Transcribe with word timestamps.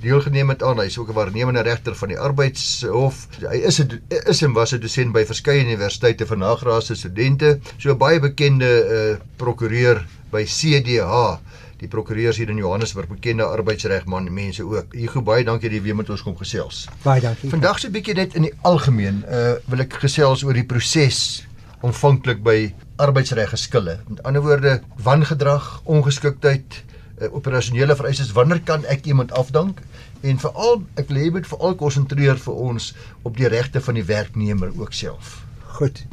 deelgeneem 0.00 0.48
het 0.48 0.62
aan. 0.62 0.78
Hy 0.78 0.86
is 0.90 0.98
ook 0.98 1.10
'n 1.10 1.18
waarnemende 1.18 1.62
regter 1.62 1.94
van 1.94 2.08
die 2.08 2.18
arbeidshof. 2.18 3.26
Hy 3.40 3.56
is 3.56 3.80
'n 3.80 4.00
is 4.08 4.42
en 4.42 4.52
was 4.52 4.72
'n 4.72 4.80
dosent 4.80 5.12
by 5.12 5.24
verskeie 5.24 5.64
universiteite 5.64 6.26
vir 6.26 6.36
nagraadse 6.36 6.94
studente. 6.94 7.58
So 7.78 7.90
'n 7.90 7.98
baie 7.98 8.20
bekende 8.20 8.70
uh, 8.84 9.26
prokureur 9.36 10.06
by 10.30 10.44
CDH 10.44 11.38
die 11.80 11.88
prokureurs 11.88 12.36
hier 12.36 12.50
in 12.52 12.56
Johannesburg 12.60 13.08
bekende 13.08 13.46
arbeidsregman 13.48 14.28
mense 14.32 14.64
ook. 14.64 14.92
Hugo 14.92 15.22
baie 15.24 15.44
dankie 15.44 15.70
dat 15.70 15.78
jy 15.78 15.84
weer 15.84 15.96
met 15.96 16.10
ons 16.10 16.22
kom 16.22 16.36
gesels. 16.36 16.84
Baie 17.02 17.22
dankie. 17.24 17.50
Vandag 17.52 17.80
se 17.80 17.90
bietjie 17.90 18.14
net 18.14 18.34
in 18.34 18.48
die 18.48 18.54
algemeen, 18.68 19.24
uh 19.28 19.54
wil 19.70 19.80
ek 19.86 19.96
gesels 20.02 20.44
oor 20.44 20.56
die 20.56 20.66
proses 20.68 21.46
ontvanklik 21.86 22.42
by 22.44 22.74
arbeidsreg 23.00 23.54
geskille. 23.54 23.96
Met 24.08 24.22
ander 24.28 24.44
woorde, 24.44 24.80
wangedrag, 25.00 25.80
ongeskiktheid, 25.88 26.82
uh, 27.20 27.32
operasionele 27.34 27.96
vereistes, 27.96 28.32
wanneer 28.32 28.60
kan 28.60 28.84
ek 28.84 29.04
iemand 29.04 29.32
afdank? 29.32 29.80
En 30.20 30.38
veral 30.38 30.82
ek 31.00 31.12
lê 31.12 31.30
met 31.32 31.46
veral 31.48 31.76
konsentreer 31.80 32.40
vir 32.40 32.54
ons 32.54 32.92
op 33.22 33.36
die 33.36 33.48
regte 33.48 33.80
van 33.80 33.94
die 33.94 34.04
werknemer 34.04 34.72
ook 34.76 34.92
self. 34.92 35.40
Goed. 35.78 36.04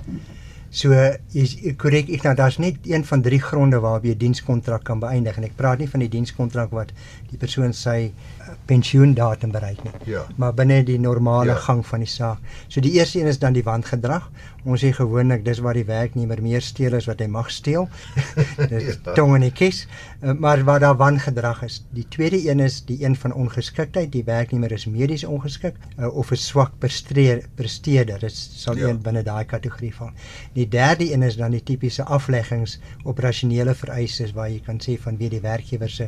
So 0.69 0.91
is 1.33 1.55
korrek 1.77 2.09
ek 2.09 2.23
nou 2.27 2.33
daar's 2.35 2.57
net 2.59 2.75
een 2.85 3.05
van 3.05 3.21
drie 3.21 3.39
gronde 3.41 3.79
waarop 3.79 4.03
jy 4.05 4.15
dienskontrak 4.19 4.83
kan 4.83 4.99
beëindig 4.99 5.37
en 5.37 5.43
ek 5.47 5.55
praat 5.55 5.79
nie 5.79 5.87
van 5.89 5.99
die 6.03 6.09
dienskontrak 6.09 6.71
wat 6.71 6.91
die 7.31 7.37
persoon 7.37 7.73
sy 7.73 8.11
uh, 8.11 8.51
pensioendatum 8.67 9.51
bereik 9.51 9.79
nie. 9.83 9.93
Ja. 10.05 10.25
Maar 10.35 10.53
binne 10.53 10.83
die 10.83 10.99
normale 10.99 11.51
Ja. 11.51 11.55
gang 11.55 11.85
van 11.85 11.99
die 11.99 12.07
saak. 12.09 12.37
So 12.67 12.81
die 12.81 12.91
eerste 12.99 13.19
een 13.19 13.27
is 13.27 13.39
dan 13.39 13.53
die 13.53 13.63
wangedrag. 13.63 14.29
Ons 14.65 14.83
sê 14.83 14.91
gewoonlik 14.91 15.45
dis 15.45 15.59
waar 15.63 15.73
die 15.73 15.85
werknemer 15.85 16.41
meer 16.41 16.61
steel 16.61 16.93
as 16.95 17.05
wat 17.07 17.19
hy 17.19 17.27
mag 17.27 17.49
steel. 17.51 17.87
dis 18.69 18.97
Ja. 19.05 19.13
tong 19.13 19.35
in 19.35 19.41
die 19.41 19.51
kies. 19.51 19.87
Uh, 20.21 20.33
maar 20.33 20.63
waar 20.63 20.79
daar 20.79 20.97
wangedrag 20.97 21.63
is. 21.63 21.83
Die 21.93 22.05
tweede 22.09 22.49
een 22.49 22.59
is 22.59 22.81
die 22.85 23.03
een 23.05 23.15
van 23.15 23.33
ongeskiktheid. 23.33 24.11
Die 24.11 24.23
werknemer 24.23 24.71
is 24.71 24.85
medies 24.85 25.23
ongeskik 25.23 25.75
uh, 25.99 26.07
of 26.15 26.31
'n 26.31 26.35
swak 26.35 26.71
presteer 26.79 27.45
presteerder. 27.55 28.19
Dit 28.19 28.35
sal 28.35 28.75
Ja. 28.77 28.87
een 28.89 29.01
binne 29.01 29.23
daai 29.23 29.45
kategorie 29.45 29.95
val. 29.95 30.11
Die 30.57 30.65
derde 30.73 31.05
een 31.13 31.21
is 31.21 31.35
dan 31.37 31.51
die 31.53 31.61
tipiese 31.61 32.03
afleggings 32.03 32.79
operasionele 33.05 33.75
vereistes 33.77 34.31
waar 34.33 34.49
jy 34.49 34.59
kan 34.65 34.79
sê 34.81 34.95
vanweë 34.97 35.29
die 35.35 35.41
werkgewer 35.43 35.91
se 35.93 36.07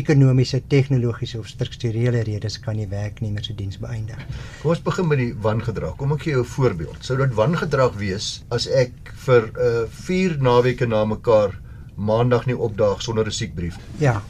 ekonomiese, 0.00 0.60
tegnologiese 0.70 1.40
of 1.40 1.48
strukturele 1.50 2.22
redes 2.28 2.60
kan 2.62 2.78
die 2.78 2.86
werknemer 2.92 3.42
se 3.44 3.56
diens 3.58 3.80
beëindig. 3.82 4.20
Kom 4.62 4.70
ons 4.76 4.82
begin 4.86 5.08
met 5.10 5.18
die 5.18 5.32
wangedrag. 5.42 5.96
Kom 5.98 6.14
ek 6.14 6.22
gee 6.28 6.36
jou 6.36 6.44
'n 6.44 6.52
voorbeeld. 6.54 6.98
Sou 7.04 7.16
dit 7.18 7.34
wangedrag 7.34 7.98
wees 7.98 8.44
as 8.50 8.68
ek 8.68 8.92
vir 9.26 9.50
uh 9.58 9.86
4 9.90 10.38
naweke 10.38 10.86
na 10.86 11.04
mekaar 11.04 11.58
maandag 11.96 12.46
nie 12.46 12.56
opdaag 12.56 13.02
sonder 13.02 13.26
'n 13.26 13.32
siekbrief? 13.32 13.76
Ja. 13.98 14.22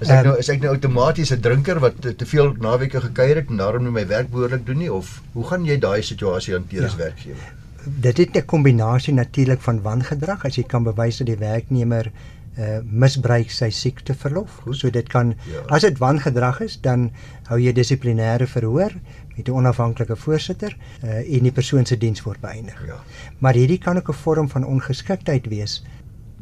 Is 0.00 0.08
ek 0.08 0.18
Ehm, 0.18 0.26
nou 0.26 0.38
is 0.38 0.48
ek 0.48 0.60
nou 0.60 0.70
outomaties 0.72 1.32
'n 1.32 1.40
drinker 1.40 1.80
wat 1.80 2.00
te, 2.00 2.14
te 2.16 2.26
veel 2.26 2.54
naweke 2.60 3.00
gekuier 3.00 3.36
het 3.36 3.48
en 3.50 3.56
daarom 3.56 3.82
nie 3.82 3.90
my 3.90 4.06
werk 4.06 4.30
behoorlik 4.30 4.66
doen 4.66 4.78
nie 4.78 4.92
of 4.92 5.20
hoe 5.32 5.44
gaan 5.44 5.64
jy 5.64 5.78
daai 5.78 6.02
situasie 6.02 6.54
hanteer 6.54 6.80
Ja. 6.82 6.86
as 6.86 6.96
werkgewer? 6.96 7.58
Dit 7.84 8.16
het 8.16 8.36
'n 8.36 8.44
kombinasie 8.44 9.14
natuurlik 9.14 9.60
van 9.60 9.82
wangedrag 9.82 10.44
as 10.44 10.54
jy 10.56 10.62
kan 10.62 10.82
bewys 10.82 11.16
dat 11.16 11.26
die 11.26 11.36
werknemer 11.36 12.12
uh 12.58 12.78
misbruik 12.84 13.50
sy 13.50 13.70
siekteverlof. 13.70 14.50
Goed. 14.62 14.76
So 14.76 14.90
dit 14.90 15.08
kan 15.08 15.34
Ja. 15.46 15.60
as 15.66 15.80
dit 15.80 15.98
wangedrag 15.98 16.60
is, 16.60 16.80
dan 16.80 17.10
hou 17.44 17.60
jy 17.60 17.72
dissiplinêre 17.72 18.46
verhoor 18.46 18.92
met 19.36 19.48
'n 19.48 19.52
onafhanklike 19.52 20.16
voorsitter 20.16 20.76
uh 21.04 21.36
en 21.36 21.42
die 21.42 21.52
persoon 21.52 21.86
se 21.86 21.96
diens 21.98 22.22
word 22.22 22.40
beëindig. 22.40 22.86
Ja. 22.86 22.96
Maar 23.38 23.54
hierdie 23.54 23.78
kan 23.78 23.96
ook 23.96 24.08
'n 24.08 24.12
vorm 24.12 24.48
van 24.48 24.64
ongeskiktheid 24.66 25.46
wees. 25.46 25.84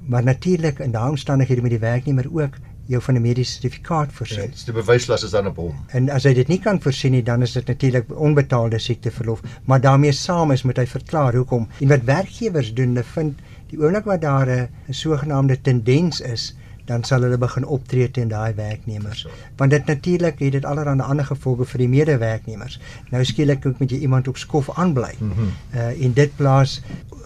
Maar 0.07 0.23
natuurlik 0.25 0.79
in 0.79 0.91
daai 0.91 1.11
omstandighede 1.11 1.61
moet 1.61 1.71
die 1.71 1.79
werknemer 1.79 2.27
ook 2.33 2.55
jou 2.89 3.01
van 3.03 3.15
'n 3.15 3.21
mediese 3.23 3.53
sertifikaat 3.53 4.13
voorsien. 4.13 4.51
Ja, 4.55 4.65
die 4.65 4.73
bewyslas 4.73 5.23
is 5.23 5.31
dan 5.31 5.47
op 5.47 5.57
hom. 5.57 5.75
En 5.87 6.11
as 6.11 6.25
hy 6.25 6.33
dit 6.35 6.49
nie 6.49 6.59
kan 6.59 6.81
voorsien 6.81 7.13
nie, 7.13 7.23
dan 7.23 7.43
is 7.43 7.53
dit 7.53 7.67
natuurlik 7.67 8.19
onbetaalde 8.19 8.79
siekteverlof, 8.79 9.41
maar 9.65 9.81
daarmee 9.81 10.13
saam 10.13 10.51
is 10.51 10.63
moet 10.63 10.77
hy 10.77 10.87
verklaar 10.87 11.35
hoekom. 11.35 11.69
En 11.81 11.89
wat 11.89 12.05
werkgewers 12.05 12.75
doen, 12.75 12.89
hulle 12.89 13.05
vind 13.05 13.39
die 13.69 13.79
oomblik 13.79 14.05
wat 14.05 14.21
daar 14.21 14.49
'n 14.49 14.69
sogenaamde 14.91 15.61
tendens 15.61 16.21
is, 16.21 16.55
dan 16.89 17.05
sal 17.05 17.23
hulle 17.23 17.39
begin 17.39 17.67
optree 17.67 18.11
teen 18.11 18.29
daai 18.29 18.55
werknemers. 18.55 19.27
Want 19.57 19.71
dit 19.71 19.87
natuurlik 19.87 20.39
het 20.39 20.53
dit 20.53 20.65
allerlei 20.65 21.01
ander 21.01 21.25
gevolge 21.25 21.65
vir 21.65 21.79
die 21.79 21.89
medewerknemers. 21.89 22.81
Nou 23.11 23.25
skielik 23.25 23.65
moet 23.79 23.91
jy 23.91 23.99
iemand 23.99 24.29
op 24.29 24.37
skof 24.37 24.71
aanbly. 24.75 25.15
Mhm. 25.19 25.51
Uh 25.75 26.05
en 26.05 26.13
dit 26.13 26.37
plaas 26.37 26.81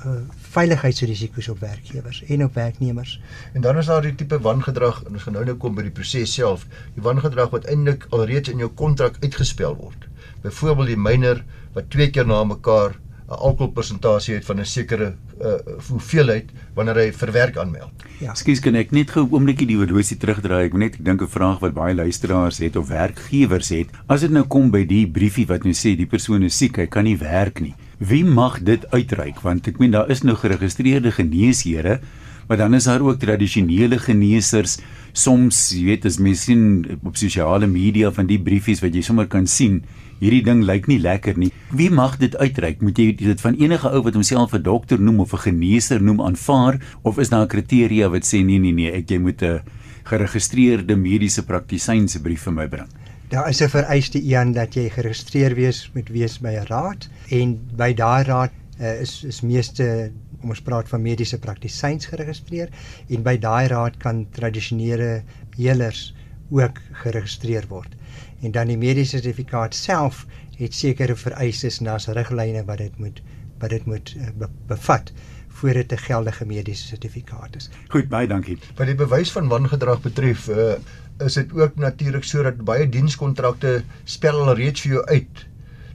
uh, 0.06 0.10
veiligheidsrisiko's 0.52 1.48
op 1.48 1.60
werkgewers 1.64 2.22
en 2.28 2.44
op 2.44 2.54
werknemers. 2.54 3.20
En 3.52 3.60
dan 3.60 3.78
is 3.78 3.86
daar 3.86 4.02
die 4.04 4.14
tipe 4.14 4.40
wangedrag 4.40 5.02
en 5.06 5.12
ons 5.16 5.22
gaan 5.26 5.38
nou 5.38 5.44
nou 5.48 5.56
kom 5.56 5.74
by 5.78 5.86
die 5.86 5.94
proses 5.94 6.34
self. 6.34 6.66
Die 6.96 7.04
wangedrag 7.04 7.52
wat 7.54 7.68
eintlik 7.72 8.06
alreeds 8.10 8.52
in 8.52 8.60
jou 8.62 8.70
kontrak 8.82 9.16
uitgespel 9.22 9.76
word. 9.76 10.08
Byvoorbeeld 10.42 10.92
die 10.92 11.00
myner 11.00 11.44
wat 11.72 11.88
twee 11.90 12.10
keer 12.10 12.26
na 12.28 12.44
mekaar 12.44 12.98
'n 13.32 13.40
alkoholpersentasie 13.48 14.34
het 14.34 14.44
van 14.44 14.60
'n 14.60 14.64
sekere 14.64 15.14
uh, 15.40 15.54
hoeveelheid 15.88 16.50
wanneer 16.74 16.96
hy 16.96 17.12
vir 17.12 17.32
werk 17.32 17.56
aanmeld. 17.56 18.04
Ja. 18.18 18.30
Ekskuus, 18.30 18.60
kan 18.60 18.74
ek 18.74 18.90
net 18.90 19.10
gou 19.10 19.24
'n 19.24 19.32
oombliekie 19.32 19.66
die 19.66 19.76
horlosie 19.76 20.16
terugdraai? 20.16 20.66
Ek 20.66 20.74
net 20.74 20.94
ek 20.94 21.04
dink 21.04 21.22
'n 21.22 21.28
vraag 21.28 21.58
wat 21.60 21.74
baie 21.74 21.94
luisteraars 21.94 22.58
het 22.58 22.76
of 22.76 22.88
werkgewers 22.88 23.68
het. 23.68 23.88
As 24.06 24.20
dit 24.20 24.30
nou 24.30 24.44
kom 24.44 24.70
by 24.70 24.84
die 24.84 25.06
briefie 25.06 25.46
wat 25.46 25.64
nou 25.64 25.72
sê 25.72 25.96
die 25.96 26.06
persoon 26.06 26.42
is 26.42 26.56
siek, 26.56 26.76
hy 26.76 26.86
kan 26.86 27.04
nie 27.04 27.16
werk 27.16 27.60
nie. 27.60 27.74
Wie 27.98 28.24
mag 28.24 28.62
dit 28.62 28.86
uitreik? 28.90 29.40
Want 29.44 29.66
ek 29.68 29.78
meen 29.78 29.92
daar 29.92 30.10
is 30.10 30.22
nou 30.22 30.36
geregistreerde 30.36 31.12
geneesheere, 31.12 32.00
maar 32.48 32.56
dan 32.56 32.74
is 32.74 32.84
daar 32.84 33.00
ook 33.00 33.20
tradisionele 33.20 33.98
geneesers. 33.98 34.78
Soms, 35.12 35.70
jy 35.76 35.84
weet, 35.84 36.06
as 36.08 36.18
mens 36.18 36.44
sien 36.48 36.84
op 37.02 37.16
sosiale 37.16 37.66
media 37.66 38.10
van 38.12 38.26
die 38.26 38.40
briefies 38.40 38.80
wat 38.82 38.94
jy 38.96 39.02
sommer 39.04 39.28
kan 39.28 39.46
sien, 39.46 39.82
hierdie 40.22 40.42
ding 40.46 40.62
lyk 40.64 40.88
nie 40.90 41.00
lekker 41.02 41.38
nie. 41.38 41.50
Wie 41.74 41.90
mag 41.90 42.16
dit 42.20 42.36
uitreik? 42.38 42.82
Moet 42.82 42.98
jy 42.98 43.08
dit 43.18 43.44
van 43.44 43.58
enige 43.60 43.90
ou 43.90 44.02
wat 44.06 44.14
homself 44.14 44.54
'n 44.54 44.62
dokter 44.62 45.00
noem 45.00 45.20
of 45.20 45.34
'n 45.34 45.44
geneeser 45.50 46.02
noem 46.02 46.20
aanvaar 46.20 46.80
of 47.02 47.18
is 47.18 47.28
daar 47.28 47.44
'n 47.44 47.48
kriteria 47.48 48.08
wat 48.08 48.24
sê 48.24 48.44
nee 48.44 48.58
nee 48.58 48.72
nee, 48.72 48.90
ek 48.92 49.10
jy 49.10 49.18
moet 49.18 49.42
'n 49.42 49.60
geregistreerde 50.04 50.96
mediese 50.96 51.42
praktisyn 51.42 52.08
se 52.08 52.20
brief 52.20 52.42
vir 52.42 52.52
my 52.52 52.68
bring? 52.68 52.88
Daar 53.32 53.48
is 53.48 53.60
'n 53.60 53.68
vereiste 53.68 54.20
een 54.24 54.52
dat 54.52 54.74
jy 54.74 54.90
geregistreer 54.90 55.54
wees 55.54 55.90
moet 55.94 56.08
wees 56.08 56.38
by 56.38 56.50
'n 56.52 56.66
raad. 56.66 57.08
En 57.28 57.60
by 57.76 57.94
daai 57.94 58.24
raad 58.24 58.50
uh, 58.80 59.00
is 59.00 59.24
is 59.24 59.40
meeste 59.40 60.12
ons 60.42 60.60
praat 60.62 60.88
van 60.88 61.02
mediese 61.02 61.38
praktisyns 61.38 62.06
geregistreer. 62.06 62.68
En 63.08 63.22
by 63.22 63.38
daai 63.38 63.66
raad 63.66 63.96
kan 63.96 64.26
tradisionele 64.30 65.22
healers 65.56 66.14
ook 66.50 66.78
geregistreer 66.92 67.64
word. 67.68 67.96
En 68.42 68.50
dan 68.50 68.66
die 68.66 68.76
mediese 68.76 69.16
sertifikaat 69.16 69.74
self 69.74 70.26
het 70.56 70.74
sekere 70.74 71.16
vereistes 71.16 71.78
en 71.78 71.84
daar's 71.84 72.06
riglyne 72.06 72.64
wat 72.64 72.78
dit 72.78 72.98
moet 72.98 73.22
wat 73.58 73.70
dit 73.70 73.84
moet 73.84 74.14
uh, 74.16 74.28
be, 74.38 74.48
bevat 74.66 75.12
voor 75.60 75.72
dit 75.72 75.92
'n 75.92 75.96
geldige 76.06 76.46
mediese 76.46 76.86
sertifikaat 76.86 77.56
is. 77.56 77.70
Goed, 77.88 78.08
baie 78.08 78.26
dankie. 78.28 78.58
Wat 78.76 78.86
die 78.86 78.94
bewys 78.94 79.32
van 79.32 79.48
wangedrag 79.48 80.00
betref, 80.00 80.48
uh, 80.48 80.74
is 81.18 81.34
dit 81.34 81.52
ook 81.52 81.76
natuurlik 81.76 82.24
sodat 82.24 82.64
baie 82.64 82.88
dienskontrakte 82.88 83.82
spel 84.04 84.40
al 84.40 84.54
reeds 84.54 84.80
vir 84.80 84.92
jou 84.92 85.04
uit 85.04 85.46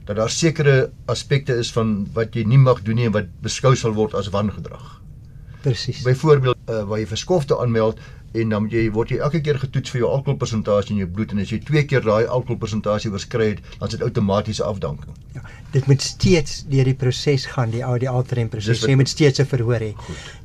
dat 0.04 0.16
daar 0.16 0.30
sekere 0.30 0.90
aspekte 1.04 1.54
is 1.54 1.72
van 1.72 2.08
wat 2.16 2.34
jy 2.34 2.44
nie 2.48 2.58
mag 2.58 2.82
doen 2.82 2.96
nie 2.96 3.04
en 3.04 3.12
wat 3.12 3.26
beskou 3.44 3.74
sal 3.76 3.92
word 3.92 4.14
as 4.14 4.30
wangedrag. 4.32 5.02
Presies. 5.60 6.02
Byvoorbeeld 6.02 6.57
uh, 6.68 6.84
waar 6.88 6.98
jy 6.98 7.06
verskofte 7.06 7.58
aanmeld 7.58 8.00
en 8.36 8.52
dan 8.52 8.66
jy 8.68 8.82
word 8.92 9.12
jy 9.12 9.18
elke 9.24 9.40
keer 9.40 9.56
getoets 9.60 9.92
vir 9.92 10.02
jou 10.02 10.10
alkoholpersentasie 10.12 10.92
in 10.94 11.00
jou 11.02 11.08
bloed 11.16 11.32
en 11.32 11.40
as 11.40 11.52
jy 11.52 11.60
twee 11.64 11.84
keer 11.88 12.04
daai 12.04 12.26
alkoholpersentasie 12.26 13.10
oorskry 13.12 13.54
het, 13.54 13.62
dan 13.78 13.88
is 13.88 13.94
dit 13.94 14.04
outomatiese 14.04 14.64
afdanking. 14.66 15.14
Ja, 15.32 15.44
dit 15.72 15.86
moet 15.88 16.04
steeds 16.04 16.58
deur 16.68 16.90
die 16.90 16.96
proses 16.98 17.46
gaan, 17.48 17.72
die 17.72 17.80
die 18.02 18.10
altering 18.10 18.50
proses. 18.52 18.84
Jy 18.84 18.98
moet 19.00 19.08
steeds 19.08 19.40
'n 19.40 19.48
verhoor 19.48 19.80
hê. 19.80 19.94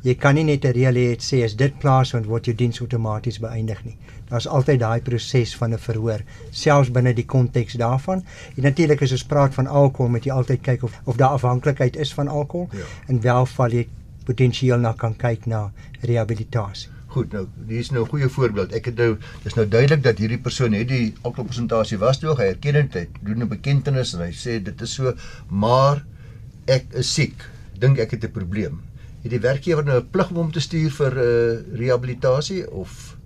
Jy 0.04 0.16
kan 0.16 0.36
nie 0.36 0.44
net 0.44 0.66
'n 0.66 0.72
reël 0.72 0.96
hê 0.96 1.18
sê 1.20 1.44
as 1.44 1.56
dit 1.56 1.80
plaasvind 1.80 2.26
word 2.26 2.46
jou 2.46 2.56
diens 2.56 2.82
outomaties 2.82 3.40
beëindig 3.40 3.84
nie. 3.86 3.98
Daar's 4.30 4.48
altyd 4.48 4.80
daai 4.80 5.02
proses 5.02 5.56
van 5.56 5.74
'n 5.74 5.78
verhoor, 5.78 6.24
selfs 6.52 6.92
binne 6.92 7.14
die 7.14 7.26
konteks 7.26 7.74
daarvan. 7.74 8.24
En 8.56 8.64
natuurlik 8.64 9.02
as 9.02 9.12
ons 9.12 9.24
praat 9.24 9.54
van 9.54 9.68
alkohol, 9.68 10.10
moet 10.10 10.26
jy 10.26 10.32
altyd 10.32 10.62
kyk 10.62 10.84
of 10.84 11.02
of 11.06 11.18
daar 11.18 11.36
afhanklikheid 11.36 11.96
is 11.96 12.14
van 12.14 12.28
alkohol 12.28 12.70
ja. 12.72 12.86
en 13.08 13.22
welval 13.22 13.72
jy 13.72 13.88
potensieel 14.26 14.80
na 14.80 14.94
kan 14.94 15.16
kyk 15.16 15.46
na 15.46 15.72
rehabilitasie. 16.02 16.90
Goed, 17.14 17.34
nou 17.36 17.44
hier 17.70 17.80
is 17.80 17.92
nou 17.92 18.04
'n 18.04 18.10
goeie 18.10 18.30
voorbeeld. 18.30 18.72
Ek 18.74 18.86
het 18.86 18.96
nou 18.98 19.18
dis 19.44 19.54
nou 19.54 19.68
duidelik 19.68 20.04
dat 20.04 20.18
hierdie 20.18 20.42
persoon 20.42 20.74
het 20.74 20.88
die 20.88 21.14
alkoholpresentasie 21.22 21.98
was 21.98 22.20
toe 22.20 22.36
hy 22.36 22.48
erken 22.54 22.76
hy 22.76 23.08
doen 23.22 23.44
'n 23.44 23.48
bekentenis 23.48 24.14
en 24.14 24.22
hy 24.26 24.32
sê 24.32 24.64
dit 24.64 24.82
is 24.82 24.94
so, 24.94 25.14
maar 25.50 26.06
ek 26.66 26.86
is 26.94 27.14
siek. 27.14 27.44
Dink 27.80 28.00
ek 28.00 28.12
het 28.12 28.24
'n 28.24 28.32
probleem. 28.32 28.82
Het 29.24 29.32
die 29.32 29.40
werkgewer 29.40 29.86
nou 29.86 30.00
'n 30.00 30.10
plig 30.10 30.30
om 30.30 30.36
hom 30.36 30.52
te 30.52 30.60
stuur 30.60 30.92
vir 30.92 31.12
'n 31.12 31.20
uh, 31.20 31.78
rehabilitasie 31.78 32.72
of 32.72 33.18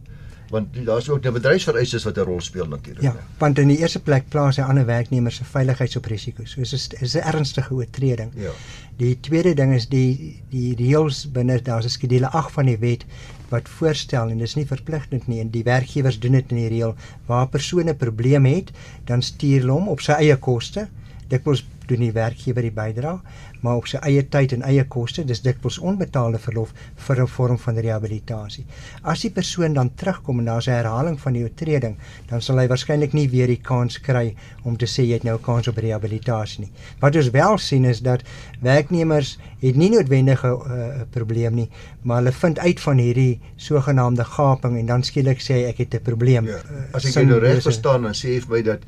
want 0.49 0.85
daar's 0.85 1.09
ook 1.09 1.25
'n 1.25 1.33
bedryfsvereistes 1.33 2.03
wat 2.03 2.17
'n 2.17 2.21
rol 2.21 2.41
speel 2.41 2.67
natuurlik. 2.67 3.03
Ja, 3.03 3.15
want 3.37 3.59
in 3.59 3.67
die 3.67 3.77
eerste 3.77 3.99
plek 3.99 4.29
plaas 4.29 4.55
hy 4.55 4.63
ander 4.63 4.85
werknemers 4.85 5.35
se 5.35 5.45
veiligheid 5.45 5.95
op 5.95 6.05
risiko. 6.05 6.45
So 6.45 6.61
is 6.61 6.73
is 6.73 7.15
'n 7.15 7.19
ernstige 7.19 7.73
oortreding. 7.73 8.31
Ja. 8.35 8.51
Die 8.97 9.19
tweede 9.19 9.53
ding 9.53 9.73
is 9.73 9.87
die 9.87 10.41
die 10.49 10.75
reëls 10.75 11.31
binne 11.31 11.61
daar's 11.61 11.85
'n 11.85 11.89
skedule 11.89 12.29
8 12.29 12.51
van 12.51 12.65
die 12.65 12.77
wet 12.77 13.05
wat 13.49 13.69
voorstel 13.69 14.29
en 14.29 14.37
dis 14.37 14.55
nie 14.55 14.65
verpligtend 14.65 15.27
nie 15.27 15.39
en 15.39 15.49
die 15.49 15.63
werkgewers 15.63 16.19
doen 16.19 16.31
dit 16.31 16.51
in 16.51 16.57
die 16.57 16.67
reël 16.67 16.95
waar 17.25 17.45
'n 17.45 17.49
persoon 17.49 17.89
'n 17.89 17.97
probleem 17.97 18.45
het, 18.45 18.71
dan 19.05 19.21
stuur 19.21 19.59
hulle 19.59 19.71
hom 19.71 19.87
op 19.87 20.01
sy 20.01 20.11
eie 20.11 20.35
koste. 20.35 20.87
Dikwels 21.27 21.65
doen 21.87 21.99
die 21.99 22.11
werkgewer 22.11 22.61
die 22.61 22.71
bydrae, 22.71 23.19
maar 23.61 23.79
op 23.81 23.87
sy 23.89 23.97
eie 24.05 24.23
tyd 24.29 24.53
en 24.53 24.63
eie 24.67 24.83
koste, 24.87 25.23
dis 25.25 25.41
dikwels 25.41 25.79
onbetaalde 25.79 26.39
verlof 26.39 26.73
vir 27.07 27.21
'n 27.21 27.27
vorm 27.27 27.57
van 27.57 27.77
rehabilitasie. 27.77 28.65
As 29.03 29.21
die 29.21 29.31
persoon 29.31 29.73
dan 29.73 29.91
terugkom 29.95 30.39
en 30.39 30.45
daar's 30.45 30.67
'n 30.67 30.71
herhaling 30.71 31.19
van 31.19 31.33
die 31.33 31.43
oortreding, 31.43 31.97
dan 32.29 32.41
sal 32.41 32.57
hy 32.57 32.67
waarskynlik 32.67 33.13
nie 33.13 33.29
weer 33.29 33.47
die 33.47 33.61
kans 33.61 33.99
kry 33.99 34.35
om 34.63 34.77
te 34.77 34.85
sê 34.85 35.03
jy 35.03 35.13
het 35.13 35.23
nou 35.23 35.37
'n 35.37 35.41
kans 35.41 35.67
op 35.67 35.77
rehabilitasie 35.77 36.59
nie. 36.61 36.71
Wat 36.99 37.15
ons 37.15 37.29
wel 37.29 37.57
sien 37.57 37.85
is 37.85 37.99
dat 38.01 38.23
werknemers 38.61 39.37
het 39.59 39.75
nie 39.75 39.89
noodwendig 39.89 40.43
'n 40.43 40.47
uh, 40.47 41.01
probleem 41.09 41.53
nie, 41.53 41.69
maar 42.01 42.17
hulle 42.17 42.31
vind 42.31 42.59
uit 42.59 42.79
van 42.79 42.97
hierdie 42.97 43.39
sogenaamde 43.55 44.23
gaping 44.23 44.77
en 44.77 44.85
dan 44.85 45.03
skielik 45.03 45.39
sê 45.39 45.53
hy 45.53 45.63
ek 45.63 45.77
het 45.77 45.93
'n 45.93 46.01
probleem. 46.01 46.45
Ja, 46.45 46.61
as 46.91 47.05
ek 47.05 47.25
nou 47.25 47.39
reg 47.39 47.61
verstaan, 47.61 48.01
dan 48.01 48.13
sê 48.13 48.27
jy 48.35 48.41
vir 48.41 48.49
my 48.49 48.61
dat 48.61 48.79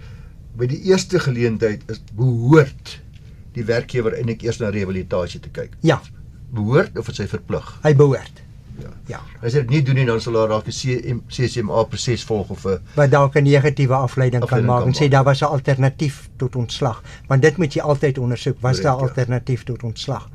by 0.59 0.67
die 0.67 0.81
eerste 0.91 1.19
geleentheid 1.23 1.85
is 1.91 2.01
behoort 2.15 2.97
die 3.55 3.65
werkgewer 3.65 4.15
eintlik 4.17 4.43
eers 4.45 4.59
na 4.61 4.69
rehabilitasie 4.73 5.41
te 5.43 5.51
kyk. 5.53 5.73
Ja. 5.85 5.99
Behoort 6.53 6.97
of 6.99 7.09
is 7.11 7.21
hy 7.21 7.27
verplig? 7.31 7.65
Hy 7.83 7.93
behoort. 7.97 8.43
Ja. 8.79 8.91
Ja. 9.11 9.19
As 9.43 9.55
hy 9.55 9.63
dit 9.65 9.73
nie 9.73 9.81
doen 9.83 9.97
nie 9.99 10.05
dan 10.07 10.21
sal 10.23 10.37
daar 10.37 10.51
dalk 10.53 10.67
'n 10.67 11.21
CCMA 11.27 11.83
proses 11.91 12.23
volg 12.23 12.49
of 12.49 12.65
'n 12.65 12.79
wat 12.95 13.11
dalk 13.11 13.35
'n 13.35 13.43
negatiewe 13.43 13.93
afleiding 13.93 14.45
kan 14.45 14.65
maak 14.65 14.85
en 14.85 14.93
sê 14.93 15.09
daar 15.09 15.23
was 15.23 15.41
'n 15.41 15.51
alternatief 15.51 16.29
tot 16.37 16.55
ontslag. 16.55 17.03
Want 17.27 17.41
dit 17.41 17.57
moet 17.57 17.73
jy 17.73 17.81
altyd 17.81 18.17
ondersoek, 18.17 18.61
was 18.61 18.79
Correct, 18.79 18.83
daar 18.83 18.95
'n 18.95 18.99
ja. 18.99 19.07
alternatief 19.07 19.63
tot 19.63 19.83
ontslag? 19.83 20.29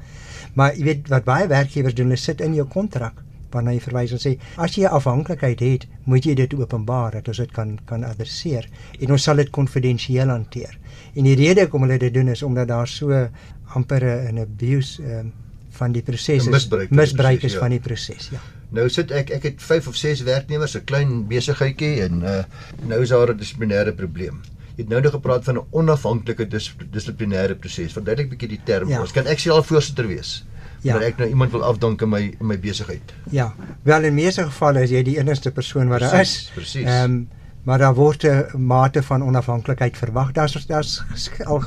Maar 0.55 0.77
jy 0.77 0.85
weet 0.85 1.09
wat 1.09 1.25
baie 1.25 1.47
werkgewers 1.47 1.95
doen, 1.95 2.07
hulle 2.07 2.17
sit 2.17 2.41
in 2.41 2.55
jou 2.55 2.67
kontrak 2.69 3.24
waarna 3.55 3.75
jy 3.75 3.83
verwys 3.85 4.15
en 4.17 4.23
sê 4.23 4.35
as 4.57 4.77
jy 4.77 4.85
'n 4.85 4.97
afhanklikheid 4.99 5.61
het, 5.61 5.87
moet 6.05 6.25
jy 6.25 6.35
dit 6.35 6.55
openbaar 6.55 7.13
dat 7.19 7.29
ons 7.29 7.39
dit 7.39 7.53
kan 7.53 7.79
kan 7.87 8.05
adresseer 8.05 8.69
en 9.01 9.11
ons 9.11 9.23
sal 9.23 9.37
dit 9.37 9.51
konfidensieel 9.51 10.29
hanteer. 10.29 10.79
En 11.15 11.25
die 11.25 11.37
rede 11.37 11.67
hoekom 11.67 11.87
hulle 11.87 11.99
dit 11.99 12.15
doen 12.15 12.29
is 12.29 12.43
omdat 12.43 12.69
daar 12.69 12.89
so 12.89 13.29
amper 13.75 14.05
'n 14.33 14.39
abuse 14.39 15.03
um, 15.03 15.33
van 15.71 15.93
die 15.93 16.03
proses 16.03 16.47
is 16.47 16.49
misbruik, 16.49 16.91
misbruik 16.91 17.43
is 17.43 17.53
ja. 17.53 17.59
van 17.59 17.71
die 17.71 17.81
proses, 17.81 18.31
ja. 18.31 18.41
Nou 18.75 18.89
sit 18.89 19.11
ek 19.11 19.31
ek 19.31 19.43
het 19.43 19.63
5 19.63 19.89
of 19.89 19.97
6 19.97 20.23
werknemers, 20.23 20.75
'n 20.77 20.85
klein 20.85 21.27
besigheidjie 21.29 22.03
en 22.03 22.23
uh, 22.23 22.43
nou 22.87 23.03
is 23.03 23.09
daar 23.09 23.31
'n 23.31 23.39
dissiplinêre 23.39 23.93
probleem. 23.95 24.41
Jy 24.77 24.83
het 24.83 24.89
nou 24.89 25.01
nog 25.01 25.13
gepraat 25.13 25.45
van 25.45 25.59
'n 25.59 25.67
onafhanklike 25.71 26.49
dis, 26.49 26.75
dissiplinêre 26.91 27.55
proses. 27.55 27.93
Verduidelik 27.93 28.31
bietjie 28.31 28.49
die 28.49 28.61
term. 28.65 28.89
Ja. 28.89 29.01
Ons 29.01 29.13
kan 29.13 29.27
ek 29.27 29.39
self 29.39 29.67
voorsitter 29.67 30.07
wees 30.07 30.45
ja. 30.85 30.95
maar 30.95 31.07
ek 31.07 31.21
nou 31.23 31.29
iemand 31.29 31.51
wil 31.51 31.65
afdank 31.65 32.03
in 32.05 32.09
my 32.13 32.23
in 32.39 32.47
my 32.47 32.59
besigheid. 32.61 33.15
Ja. 33.33 33.55
Wel 33.83 34.05
in 34.11 34.15
meeste 34.15 34.45
gevalle 34.45 34.85
is 34.85 34.93
jy 34.93 35.03
die 35.07 35.17
enigste 35.19 35.53
persoon 35.53 35.89
wat 35.93 36.05
daar 36.05 36.21
is. 36.21 36.51
Presies. 36.55 36.85
Ehm 36.85 37.05
um, 37.05 37.25
maar 37.65 37.79
daar 37.81 37.95
word 37.97 38.25
'n 38.29 38.67
mate 38.67 39.03
van 39.03 39.23
onafhanklikheid 39.25 39.97
verwag. 39.97 40.33
Daar's 40.33 40.67
daar's 40.67 41.03
al 41.45 41.63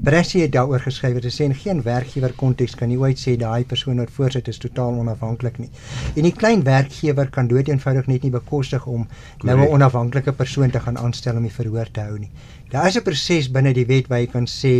Bressie 0.00 0.40
het 0.40 0.52
daaroor 0.52 0.80
geskryf 0.80 1.18
dat 1.20 1.32
sê 1.34 1.44
in 1.44 1.54
geen 1.54 1.82
werkgewer 1.84 2.32
konteks 2.32 2.72
kan 2.80 2.88
jy 2.88 2.96
ooit 2.96 3.18
sê 3.20 3.34
daai 3.36 3.66
persoon 3.68 3.98
wat 4.00 4.12
voorsit 4.14 4.46
is 4.48 4.58
totaal 4.62 4.96
onafhanklik 5.02 5.58
nie. 5.60 5.68
En 6.16 6.24
die 6.24 6.32
klein 6.32 6.62
werkgewer 6.64 7.28
kan 7.34 7.50
doeteenvoudig 7.50 8.08
net 8.08 8.24
nie 8.24 8.32
bekostig 8.32 8.86
om 8.86 9.06
nou 9.44 9.58
'n 9.58 9.68
onafhanklike 9.68 10.32
persoon 10.32 10.70
te 10.70 10.80
gaan 10.80 10.98
aanstel 10.98 11.36
om 11.36 11.42
die 11.42 11.52
verhoor 11.52 11.90
te 11.92 12.00
hou 12.00 12.18
nie. 12.18 12.30
Daar 12.70 12.86
is 12.86 12.96
'n 12.96 13.02
proses 13.02 13.50
binne 13.50 13.74
die 13.74 13.86
wet 13.86 14.08
waar 14.08 14.20
jy 14.20 14.26
kan 14.26 14.46
sê 14.46 14.74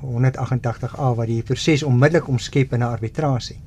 188A 0.00 1.14
wat 1.14 1.26
die 1.26 1.42
proses 1.42 1.82
onmiddellik 1.82 2.28
omskep 2.28 2.72
in 2.72 2.80
'n 2.80 2.92
arbitrasie. 2.96 3.60